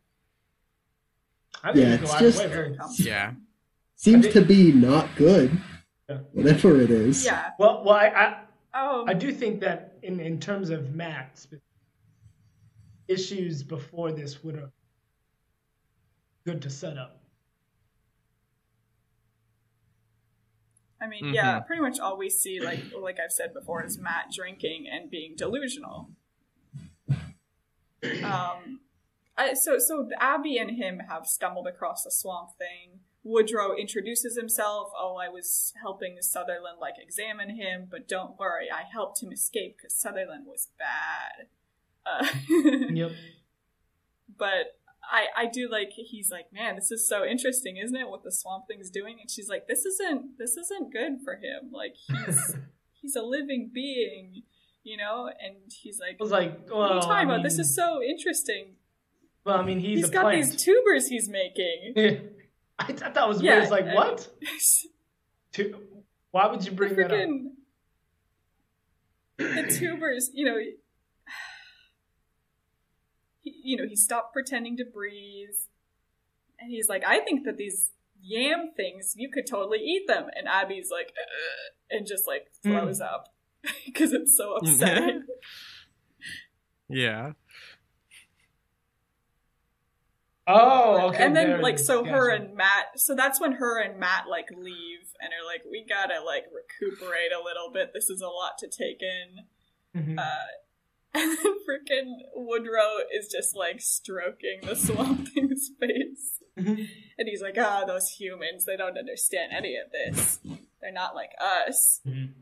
[1.64, 3.34] I Yeah, it's it's just- lot Where it way Yeah.
[3.96, 5.52] Seems I to be not good.
[6.08, 6.18] Yeah.
[6.32, 7.26] Whatever it is.
[7.26, 7.52] Yeah.
[7.60, 8.42] Well, well, I, I
[8.74, 9.04] Oh.
[9.08, 11.46] I do think that in in terms of Matt,
[13.08, 14.72] issues before this would have
[16.46, 17.22] good to set up.
[21.02, 21.66] I mean, yeah, Mhm.
[21.68, 25.36] pretty much all we see, like like I've said before, is Matt drinking and being
[25.36, 26.12] delusional.
[28.24, 28.82] Um,
[29.40, 33.00] I, so so Abby and him have stumbled across the swamp thing.
[33.24, 34.92] Woodrow introduces himself.
[34.98, 39.78] Oh, I was helping Sutherland like examine him, but don't worry, I helped him escape
[39.78, 41.48] because Sutherland was bad.
[42.06, 42.26] Uh,
[42.94, 43.12] Yep.
[44.38, 44.78] but
[45.12, 48.10] I I do like he's like, man, this is so interesting, isn't it?
[48.10, 51.72] What the swamp thing's doing, and she's like, this isn't this isn't good for him.
[51.72, 52.56] Like he's
[53.02, 54.44] he's a living being,
[54.84, 55.28] you know.
[55.28, 57.44] And he's like, I was like, well, what are you talking I about?
[57.44, 58.76] This is so interesting.
[59.46, 60.44] Well, I mean, he's, he's a got plant.
[60.46, 61.94] these tubers he's making.
[61.96, 62.20] Yeah.
[62.82, 63.64] I thought that was Yeah, weird.
[63.64, 64.30] It's like and- what?
[65.52, 65.76] Tu-
[66.32, 67.30] Why would you the bring that up?
[69.38, 70.58] the tubers, you know.
[73.42, 75.56] He, you know, he stopped pretending to breathe,
[76.60, 80.46] and he's like, "I think that these yam things, you could totally eat them." And
[80.48, 82.72] Abby's like, "Ugh," and just like Hmm.
[82.72, 83.30] throws up
[83.86, 85.24] because it's so upsetting.
[86.90, 87.32] Yeah.
[90.52, 91.24] Oh, okay.
[91.24, 95.14] and then like so her and Matt so that's when her and Matt like leave
[95.22, 98.68] and are like we gotta like recuperate a little bit this is a lot to
[98.68, 99.46] take in
[99.96, 100.18] Mhm.
[100.20, 100.48] uh
[101.14, 106.88] and then freaking Woodrow is just like stroking the swamp thing's face Mhm.
[107.18, 110.40] and he's like ah those humans they don't understand any of this
[110.82, 112.34] they're not like us Mhm.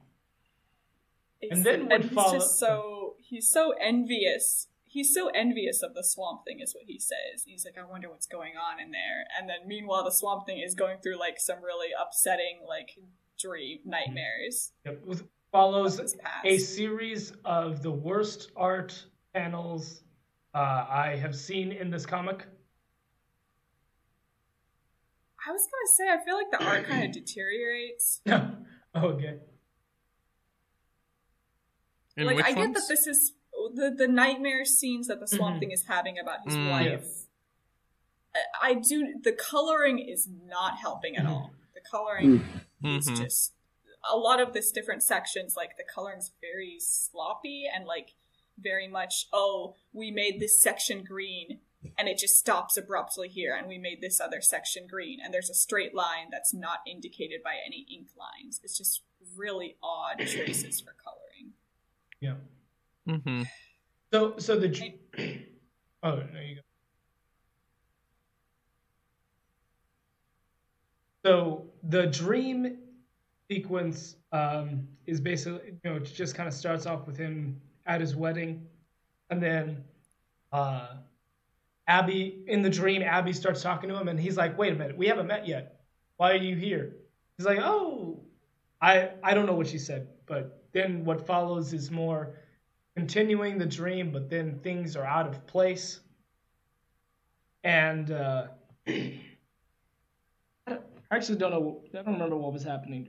[1.51, 4.67] And then what he's follow- just so he's so envious.
[4.97, 7.43] He's so envious of the swamp thing, is what he says.
[7.45, 9.27] He's like, I wonder what's going on in there.
[9.39, 12.89] And then meanwhile, the swamp thing is going through like some really upsetting like
[13.39, 14.71] dream nightmares.
[14.85, 15.03] Yep.
[15.05, 16.45] With- Follows of his past.
[16.45, 19.05] a series of the worst art
[19.35, 20.01] panels
[20.55, 22.47] uh, I have seen in this comic.
[25.47, 28.21] I was gonna say, I feel like the art kind of deteriorates.
[28.27, 28.55] oh,
[28.95, 29.37] okay.
[32.17, 32.73] In like which I get ones?
[32.73, 33.33] that this is
[33.73, 35.59] the the nightmare scenes that the swamp Mhm.
[35.59, 36.69] thing is having about his Mm.
[36.69, 37.27] wife.
[38.35, 39.19] I- I do.
[39.19, 41.53] The coloring is not helping at all.
[41.73, 42.39] The coloring
[42.81, 42.97] Mm.
[42.97, 43.53] is just
[44.09, 45.55] a lot of this different sections.
[45.55, 48.15] Like the coloring's very sloppy and like
[48.57, 49.27] very much.
[49.33, 51.61] Oh, we made this section green,
[51.97, 55.49] and it just stops abruptly here, and we made this other section green, and there's
[55.49, 58.59] a straight line that's not indicated by any ink lines.
[58.63, 59.03] It's just
[59.35, 61.53] really odd choices for coloring.
[62.19, 62.37] Yeah.
[63.07, 63.47] Mhm.
[64.13, 64.69] So, so the.
[66.03, 66.61] Oh, there you go.
[71.25, 72.77] So the dream
[73.51, 78.01] sequence um, is basically, you know, it just kind of starts off with him at
[78.01, 78.67] his wedding,
[79.29, 79.83] and then
[80.51, 80.97] uh,
[81.87, 84.97] Abby in the dream, Abby starts talking to him, and he's like, "Wait a minute,
[84.97, 85.81] we haven't met yet.
[86.17, 86.95] Why are you here?"
[87.37, 88.21] He's like, "Oh,
[88.81, 92.35] I I don't know what she said, but then what follows is more
[92.97, 95.99] continuing the dream, but then things are out of place,
[97.63, 98.47] and uh,
[98.87, 99.19] I
[101.11, 101.83] actually don't know.
[101.93, 103.07] I don't remember what was happening.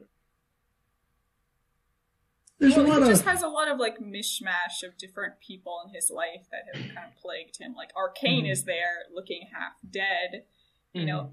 [2.58, 5.40] There's well, a lot he of just has a lot of like mishmash of different
[5.40, 7.74] people in his life that have kind of plagued him.
[7.74, 8.52] Like Arcane Mhm.
[8.52, 10.44] is there, looking half dead.
[10.92, 11.32] You know,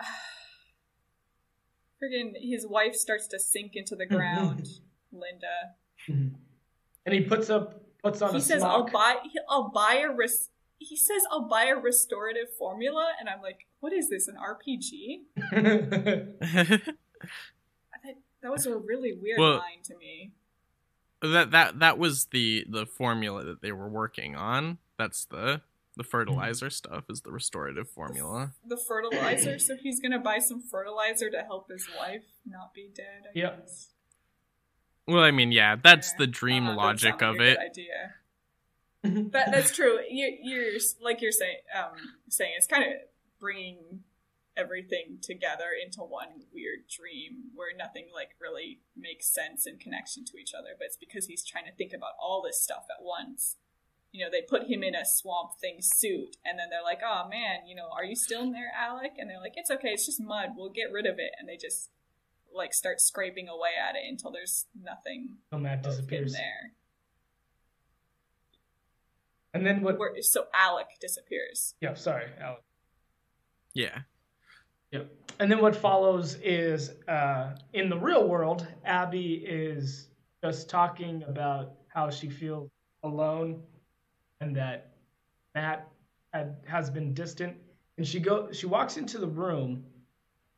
[2.02, 4.66] friggin' his wife starts to sink into the ground.
[5.12, 5.74] Linda.
[7.06, 9.16] And he puts up puts on He says, "I'll buy.
[9.48, 13.92] I'll buy a res." He says, "I'll buy a restorative formula," and I'm like, "What
[13.92, 14.28] is this?
[14.28, 15.22] An RPG?"
[18.04, 20.32] That, that was a really weird Well- line to me.
[21.22, 24.76] that that that was the the formula that they were working on.
[24.98, 25.62] That's the
[25.96, 26.72] the fertilizer mm-hmm.
[26.72, 28.52] stuff is the restorative formula.
[28.66, 29.58] The fertilizer.
[29.58, 33.22] so he's gonna buy some fertilizer to help his wife not be dead.
[33.28, 33.60] I Yep.
[33.60, 33.93] guess.
[35.06, 37.58] Well, I mean, yeah, that's the dream Uh, logic of it.
[37.58, 38.14] idea.
[39.02, 39.98] That, that's true.
[40.08, 41.58] You, you're like you're saying.
[41.76, 41.92] Um,
[42.30, 42.90] saying it's kind of
[43.38, 44.00] bringing
[44.56, 50.38] everything together into one weird dream where nothing like really makes sense in connection to
[50.38, 50.70] each other.
[50.78, 53.56] But it's because he's trying to think about all this stuff at once.
[54.10, 57.28] You know, they put him in a swamp thing suit, and then they're like, "Oh
[57.28, 59.88] man, you know, are you still in there, Alec?" And they're like, "It's okay.
[59.88, 60.50] It's just mud.
[60.56, 61.90] We'll get rid of it." And they just
[62.54, 66.32] like start scraping away at it until there's nothing So Matt of him disappears.
[66.32, 66.72] there.
[69.52, 69.98] And then what?
[69.98, 71.74] Where, so Alec disappears.
[71.80, 72.62] Yeah, sorry, Alec.
[73.72, 73.98] Yeah.
[74.90, 75.10] Yep.
[75.40, 80.08] And then what follows is uh, in the real world, Abby is
[80.42, 82.70] just talking about how she feels
[83.02, 83.62] alone
[84.40, 84.92] and that
[85.54, 85.88] Matt
[86.32, 87.56] had, has been distant.
[87.96, 89.84] And she go she walks into the room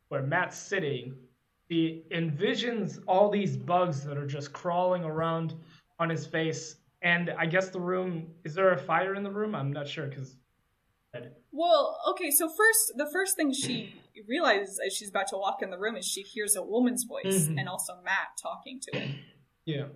[0.09, 1.15] where Matt's sitting.
[1.71, 5.55] She envisions all these bugs that are just crawling around
[5.99, 6.77] on his face.
[7.03, 9.55] And I guess the room is there a fire in the room?
[9.55, 10.37] I'm not sure because
[11.51, 13.95] Well, okay, so first, the first thing she
[14.29, 17.49] realizes as she's about to walk in the room is she hears a woman's voice
[17.49, 17.59] Mhm.
[17.59, 19.11] and also Matt talking to it.
[19.65, 19.89] yeah.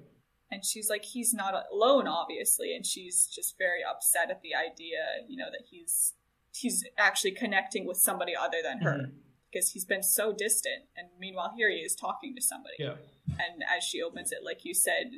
[0.53, 5.25] And she's like, he's not alone, obviously, and she's just very upset at the idea,
[5.29, 6.15] you know, that he's
[6.53, 9.13] he's actually connecting with somebody other than her Mhm.
[9.51, 10.85] Because he's been so distant.
[10.97, 12.77] And meanwhile, here he is talking to somebody.
[12.79, 12.95] Yeah.
[13.29, 15.11] And as she opens it, like you said,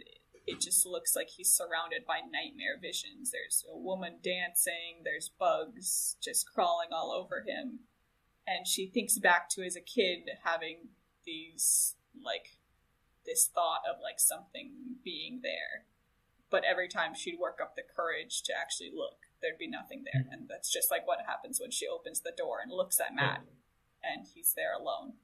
[0.47, 3.31] it just looks like he's surrounded by nightmare visions.
[3.31, 7.81] There's a woman dancing, there's bugs just crawling all over him.
[8.47, 10.89] And she thinks back to as a kid having
[11.25, 11.95] these,
[12.25, 12.59] like,
[13.25, 14.73] this thought of, like, something
[15.05, 15.87] being there.
[16.51, 20.23] But every time she'd work up the courage to actually look, there'd be nothing there.
[20.23, 20.33] Mm-hmm.
[20.33, 23.43] And that's just like what happens when she opens the door and looks at Matt,
[23.45, 23.49] oh.
[24.05, 25.15] And he's there alone.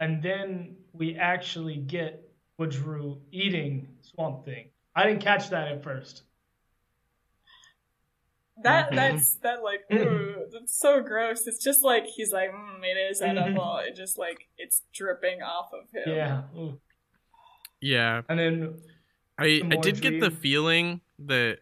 [0.00, 2.28] and then we actually get
[2.58, 4.70] Woodrue eating Swamp Thing.
[4.96, 6.24] I didn't catch that at first.
[8.64, 8.96] That Mhm.
[8.96, 11.46] that's that like ooh, that's so gross.
[11.46, 13.28] It's just like he's like mm, it is Mhm.
[13.30, 13.76] edible.
[13.78, 16.16] It just like it's dripping off of him.
[16.16, 16.42] Yeah.
[16.56, 16.80] Ooh.
[17.80, 18.82] Yeah, And then
[19.38, 21.58] I I more did get the feeling that.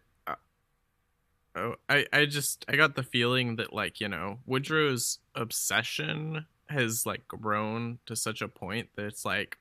[1.55, 7.05] Oh, I I just I got the feeling that like you know Woodrue's obsession has
[7.07, 9.59] like grown to such a point that it's like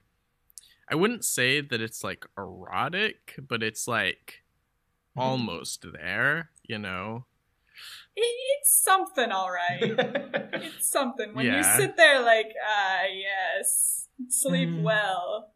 [0.89, 4.43] I wouldn't say that it's like erotic, but it's like
[5.17, 5.21] Mm-hmm.
[5.21, 7.25] almost there, you know.
[8.15, 9.99] It's something, all right.
[10.61, 14.83] it's something when you sit there like ah yes, sleep Mhm.
[14.83, 15.53] well,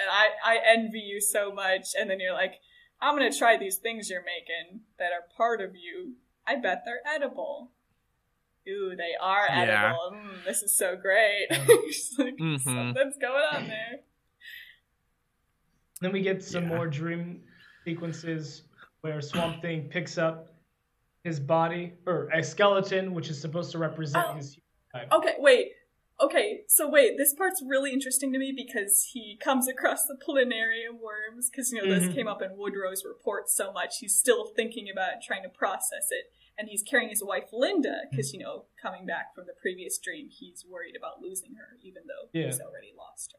[0.00, 2.54] and I I envy you so much, and then you're like
[3.02, 6.14] I'm gonna try these things you're making that are part of you.
[6.46, 7.72] I bet they're edible.
[8.68, 9.62] Ooh, they are Yeah.
[9.88, 10.12] edible.
[10.16, 11.48] Mm, this is so great.
[11.50, 11.66] Yeah.
[11.88, 12.60] Just like, Mhm.
[12.60, 14.00] Something's going on there.
[16.00, 16.76] Then we get some Yeah.
[16.76, 17.42] more dream
[17.84, 18.62] sequences
[19.00, 20.48] where Swamp Thing picks up
[21.24, 24.34] his body or a skeleton, which is supposed to represent Oh.
[24.34, 24.58] his.
[25.12, 25.72] Okay, wait.
[26.22, 31.00] Okay, so wait, this part's really interesting to me because he comes across the planarian
[31.00, 31.98] worms because you know Mhm.
[31.98, 33.98] this came up in Woodrue's report so much.
[33.98, 38.02] He's still thinking about it, trying to process it, and he's carrying his wife Linda
[38.08, 42.06] because you know coming back from the previous dream, he's worried about losing her, even
[42.06, 43.38] though he's already lost her.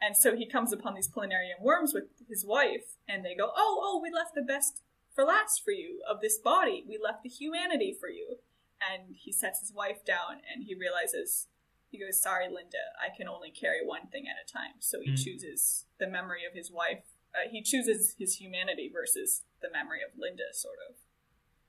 [0.00, 3.80] And so he comes upon these planarian worms with his wife, and they go, "Oh,
[3.82, 6.84] oh, we left the best for last for you of this body.
[6.86, 8.38] We left the humanity for you."
[8.80, 11.48] And he sets his wife down, and he realizes
[11.92, 15.12] he goes, "Sorry, Linda, I can only carry one thing at a time." So he
[15.12, 15.22] Mm.
[15.24, 17.04] chooses the memory of his wife.
[17.34, 20.96] Uh, he chooses his humanity versus the memory of Linda, sort of,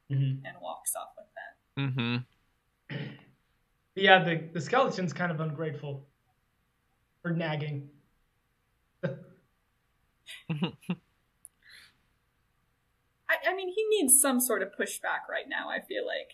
[0.10, 0.42] Mhm.
[0.46, 1.58] and walks off with that.
[1.82, 2.18] Mm-hmm.
[3.96, 6.10] Yeah, the the skeleton's kind of ungrateful
[7.22, 7.92] for nagging.
[13.30, 15.70] I, I mean, he needs some sort of pushback right now.
[15.70, 16.32] I feel like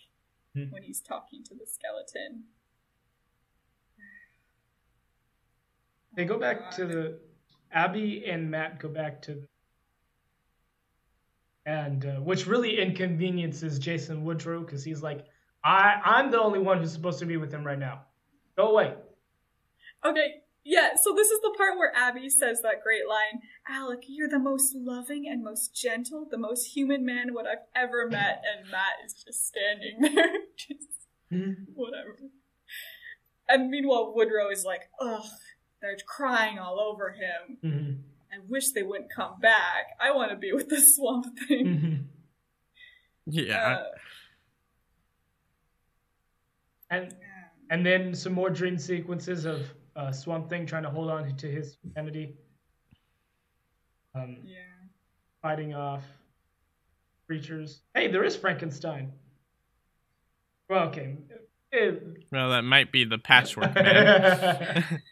[0.54, 0.70] Hmm.
[0.70, 2.48] when he's talking to the skeleton.
[6.14, 7.18] They go back to the
[7.72, 9.42] Abby and Matt go back to,
[11.66, 15.24] and uh, which really inconveniences Jason Woodrue because he's like,
[15.62, 18.02] I I'm the only one who's supposed to be with him right now.
[18.56, 18.94] Go away.
[20.04, 24.28] Okay, yeah, so this is the part where Abby says that great line Alec, you're
[24.28, 28.42] the most loving and most gentle, the most human man what I've ever met.
[28.58, 30.88] And Matt is just standing there, just
[31.74, 32.18] whatever.
[33.48, 35.24] And meanwhile, Woodrue is like, ugh,
[35.82, 37.58] they're crying all over him.
[37.64, 37.98] Mhm.
[38.32, 39.96] I wish they wouldn't come back.
[40.00, 41.66] I want to be with the swamp thing.
[41.66, 42.04] Mhm.
[43.26, 43.78] Yeah.
[43.78, 43.84] Uh,
[46.92, 47.14] And
[47.70, 49.62] and then some more dream sequences of
[49.94, 52.34] uh, Swamp Thing trying to hold on to his humanity,
[54.14, 54.56] um, yeah.
[55.42, 56.02] fighting off
[57.26, 57.82] creatures.
[57.94, 59.12] Hey, there is Frankenstein.
[60.68, 61.16] Well, okay.
[62.32, 64.84] Well, that might be the patchwork man.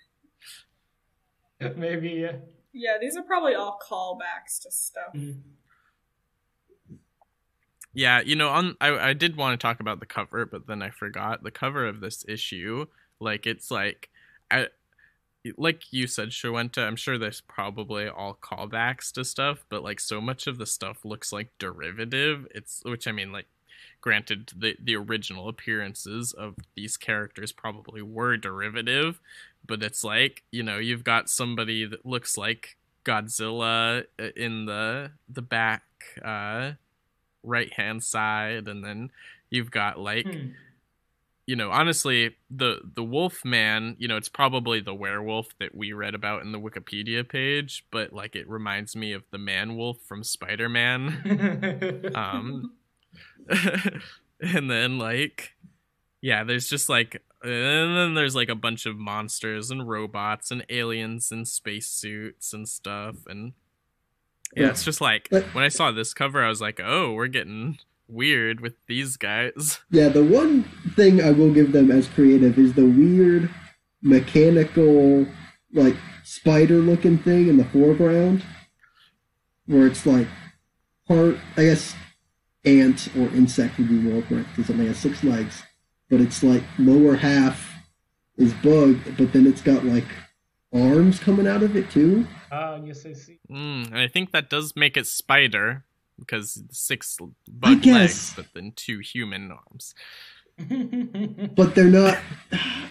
[1.76, 2.24] Maybe.
[2.26, 2.32] Uh,
[2.72, 5.12] Yeah, these are probably all callbacks to stuff.
[5.14, 5.42] mhm.
[7.94, 10.82] Yeah, you know, on I I did want to talk about the cover, but then
[10.82, 12.86] I forgot the cover of this issue.
[13.18, 14.10] Like it's like
[14.50, 14.68] I
[15.56, 20.20] like you said, Shawenta, I'm sure there's probably all callbacks to stuff, but like so
[20.20, 22.46] much of the stuff looks like derivative.
[22.54, 23.46] It's which I mean like
[24.00, 29.20] granted the the original appearances of these characters probably were derivative,
[29.66, 35.12] but it's like, you know, you've got somebody that looks like Godzilla uh, in the
[35.28, 35.82] the back
[36.24, 36.72] uh
[37.42, 39.10] right hand side and then
[39.50, 40.48] you've got like Hmm.
[41.46, 45.92] you know honestly the the wolf man you know it's probably the werewolf that we
[45.92, 49.98] read about in the wikipedia page but like it reminds me of the man wolf
[50.06, 52.72] from spider-man um
[54.40, 55.52] and then like
[56.20, 60.64] yeah there's just like and then there's like a bunch of monsters and robots and
[60.68, 63.52] aliens and spacesuits and stuff and
[64.56, 67.28] yeah it's just like But- when i saw this cover i was like oh we're
[67.28, 67.78] getting
[68.10, 69.80] weird with these guys.
[69.90, 70.62] Yeah, the one
[70.96, 73.50] thing I will give them as creative is the weird
[74.00, 75.26] mechanical,
[75.74, 78.42] like spider looking thing in the foreground,
[79.66, 80.26] where it's like
[81.06, 81.94] part, I guess,
[82.64, 85.62] ant or insect would be more correct, because it only has six legs,
[86.10, 87.70] but it's like lower half
[88.36, 90.06] is bug, but then it's got like
[90.72, 92.26] arms coming out of it too.
[92.52, 93.38] Ah, yes, I see.
[93.50, 95.84] mm, and i think that does make it spider
[96.18, 99.94] because six bug legs but then two human arms
[101.54, 102.18] But they're not.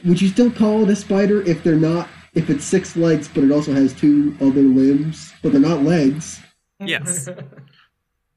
[0.05, 2.07] Would you still call it a spider if they're not?
[2.34, 6.39] If it's six legs, but it also has two other limbs, but they're not legs.
[6.80, 7.28] Yes.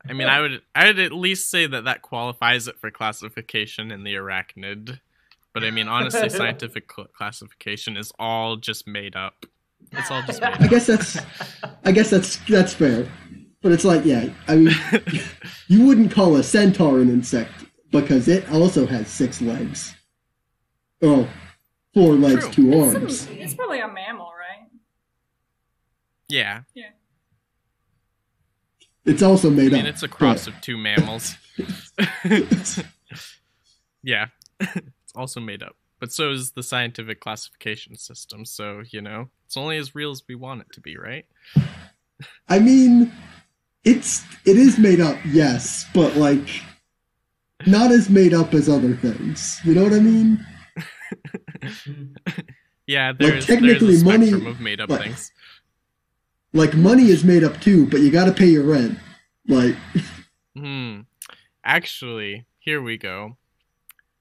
[0.08, 3.90] I mean, I would I would at least say that that qualifies it for classification
[3.90, 5.00] in the arachnid.
[5.52, 9.46] But I mean, honestly, scientific cl- classification is all just made up.
[9.92, 10.70] It's all just made I up.
[10.70, 11.18] guess that's
[11.84, 13.06] I guess that's that's fair.
[13.62, 14.74] But it's like, yeah, I mean,
[15.68, 17.52] you wouldn't call a centaur an insect
[17.90, 19.94] because it also has six legs.
[21.02, 21.28] Oh,
[21.92, 22.52] four legs, True.
[22.52, 23.20] two It's, arms.
[23.20, 24.66] some- it's probably a mammal, right?
[26.28, 26.62] Yeah.
[26.74, 26.90] Yeah,
[29.04, 29.94] It's also made I mean, up.
[29.94, 31.34] it's a cross but- of two mammals.
[34.02, 34.26] yeah,
[34.60, 35.76] it's also made up.
[35.98, 38.44] But so is the scientific classification system.
[38.44, 41.26] So you know, it's only as real as we want it to be, right?
[42.48, 43.12] I mean,
[43.84, 46.48] it's it is made up, yes, but like
[47.66, 49.60] not as made up as other things.
[49.64, 50.46] You know what I mean?
[52.86, 55.30] Yeah, there's technically, there's a money- of made up like- things.
[56.52, 58.98] Like money is made up too, but you got to pay your rent.
[59.46, 59.76] Like
[60.56, 61.00] Hmm.
[61.64, 63.36] Actually, here we go.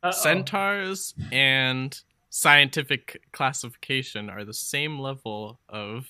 [0.04, 0.12] Uh-oh.
[0.12, 2.00] Centaurs and
[2.30, 6.08] scientific classification are the same level of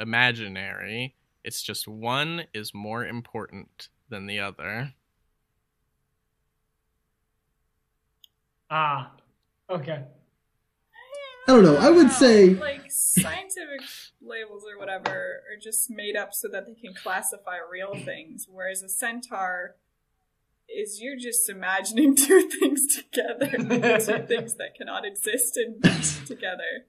[0.00, 1.14] imaginary.
[1.44, 4.92] It's just one is more important than the other.
[8.70, 9.12] Ah,
[9.68, 10.04] okay.
[11.50, 11.76] I don't know.
[11.78, 13.80] I would say like scientific
[14.22, 18.84] labels or whatever are just made up so that they can classify real things, whereas
[18.84, 19.74] a centaur
[20.68, 25.80] is you're just imagining two things together, two things that cannot exist in
[26.26, 26.86] together.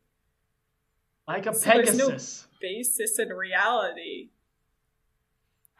[1.28, 2.48] Like a So there's no- Pegasus.
[2.62, 4.30] Basis in reality.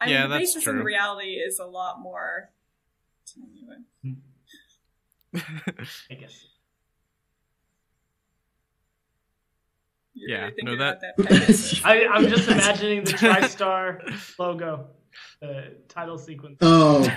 [0.00, 0.82] I Yeah, mean, the that's basis in true.
[0.82, 2.50] reality is a lot more.
[3.36, 4.16] Anyway.
[6.08, 6.08] Pegasus.
[6.10, 6.18] You're
[10.14, 14.00] Yeah, really thinking no, that- that I, I'm just imagining the TriStar
[14.38, 14.88] logo,
[15.40, 16.58] the title sequence.
[16.60, 17.08] oh,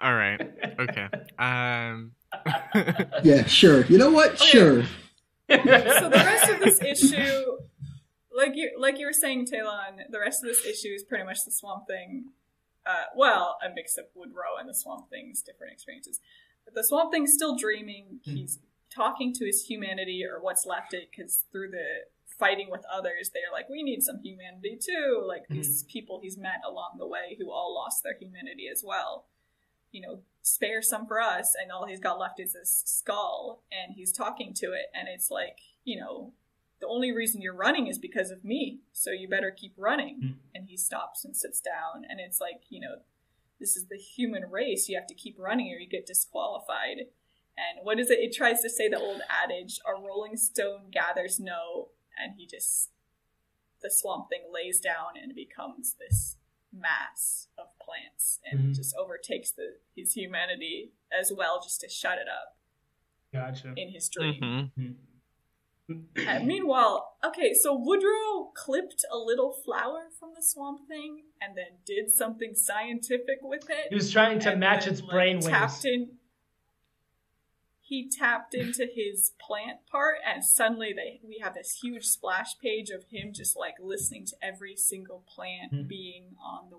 [0.00, 0.40] All right.
[0.78, 1.08] Okay.
[1.38, 2.12] Um.
[3.24, 3.84] yeah, sure.
[3.86, 4.38] You know what?
[4.38, 4.84] Sure.
[4.84, 4.88] so
[5.48, 7.42] the rest of this issue,
[8.36, 11.38] like you like you were saying, Talon, the rest of this issue is pretty much
[11.44, 12.26] the Swamp Thing.
[12.88, 16.20] Uh, well, a mix of Woodrue and the Swamp Thing's different experiences.
[16.64, 18.20] But the Swamp Thing's still dreaming.
[18.22, 18.60] He's
[18.94, 22.06] talking to his humanity or what's left it because through the
[22.38, 25.22] fighting with others, they're like, we need some humanity too.
[25.26, 29.26] Like these people he's met along the way who all lost their humanity as well.
[29.92, 33.94] You know, spare some for us, and all he's got left is this skull, and
[33.94, 36.32] he's talking to it, and it's like, you know,
[36.80, 40.20] the only reason you're running is because of me, so you better keep running.
[40.20, 40.30] Hmm.
[40.54, 42.96] And he stops and sits down, and it's like, you know,
[43.60, 44.88] this is the human race.
[44.88, 46.98] You have to keep running or you get disqualified.
[47.56, 48.20] And what is it?
[48.20, 52.90] It tries to say the old adage: "A rolling stone gathers no," and he just
[53.82, 56.36] the swamp thing lays down and becomes this
[56.72, 58.76] mass of plants and Mhm.
[58.76, 62.56] just overtakes the his humanity as well, just to shut it up
[63.32, 63.72] Gotcha.
[63.76, 64.40] in his dream.
[64.76, 64.96] mhm.
[65.90, 71.78] Uh, meanwhile, okay, so Woodrue clipped a little flower from the swamp thing and then
[71.86, 73.86] did something scientific with it.
[73.88, 75.84] He was trying to match then, its like, brain tapped waves.
[75.86, 76.08] in.
[77.80, 82.90] He tapped into his plant part, and suddenly they we have this huge splash page
[82.90, 85.82] of him just like listening to every single plant Hmm.
[85.84, 86.76] being on the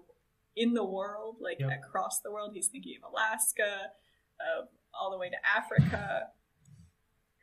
[0.55, 1.71] in the world, like Yep.
[1.83, 2.51] across the world.
[2.53, 3.91] He's thinking of Alaska,
[4.39, 6.27] uh, all the way to Africa,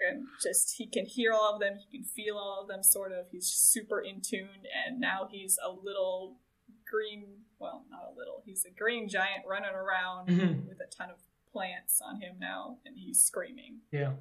[0.00, 2.82] and just he can hear all of them, he can feel all of them.
[2.82, 6.38] Sort of, he's super in tune, and now he's a little
[6.84, 7.44] green.
[7.58, 8.42] Well, not a little.
[8.44, 10.68] He's a green giant running around Mhm.
[10.68, 11.18] with a ton of
[11.50, 13.80] plants on him now, and he's screaming.
[13.90, 14.14] Yeah.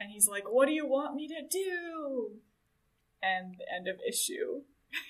[0.00, 2.40] And he's like, "What do you want me to do?"
[3.22, 4.64] And the end of issue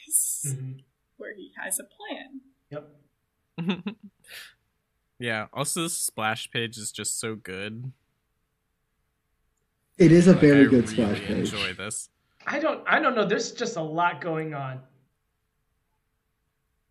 [0.08, 0.82] is Mhm.
[1.16, 2.40] where he has a plan.
[2.70, 2.90] Yep.
[5.18, 5.48] yeah.
[5.52, 7.92] Also, this splash page is just so good.
[9.98, 11.52] It is a Like, very I good really splash page.
[11.52, 12.08] Enjoy this.
[12.46, 12.82] I don't.
[12.86, 13.24] I don't know.
[13.24, 14.80] There's just a lot going on.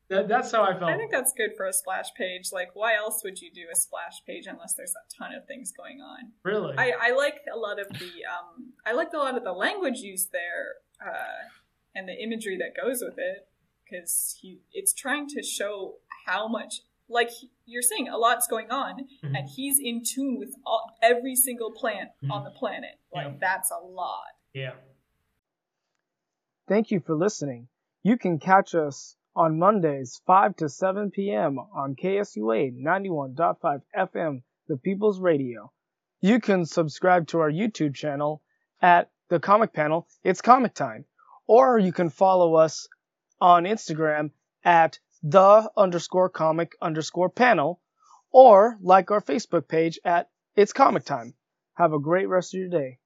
[0.09, 0.91] That, that's how I felt.
[0.91, 2.49] I think that's good for a splash page.
[2.51, 5.71] Like, why else would you do a splash page unless there's a ton of things
[5.71, 6.31] going on?
[6.43, 6.75] really.
[6.77, 9.99] I, I like a lot of the um, I like a lot of the language
[9.99, 10.75] used there
[11.05, 11.47] uh,
[11.95, 13.47] and the imagery that goes with it
[13.83, 15.95] because he it's trying to show
[16.25, 17.29] how much like
[17.65, 19.37] you're saying a lot's going on Mhm.
[19.37, 22.31] and he's in tune with all, every single plant Mhm.
[22.31, 23.37] on the planet like Yeah.
[23.39, 24.23] that's a lot
[24.53, 24.75] yeah.
[26.67, 27.67] Thank you for listening.
[28.03, 31.57] You can catch us on Mondays, 5 to 7 p.m.
[31.59, 35.71] on KSUA 91.5 FM, The People's Radio.
[36.21, 38.41] You can subscribe to our YouTube channel
[38.81, 41.05] at the comic panel, it's comic time.
[41.47, 42.87] Or you can follow us
[43.41, 44.31] on Instagram
[44.63, 47.79] at the underscore comic underscore panel,
[48.31, 51.33] or like our Facebook page at It's Comic Time.
[51.75, 52.99] Have a great rest of your day.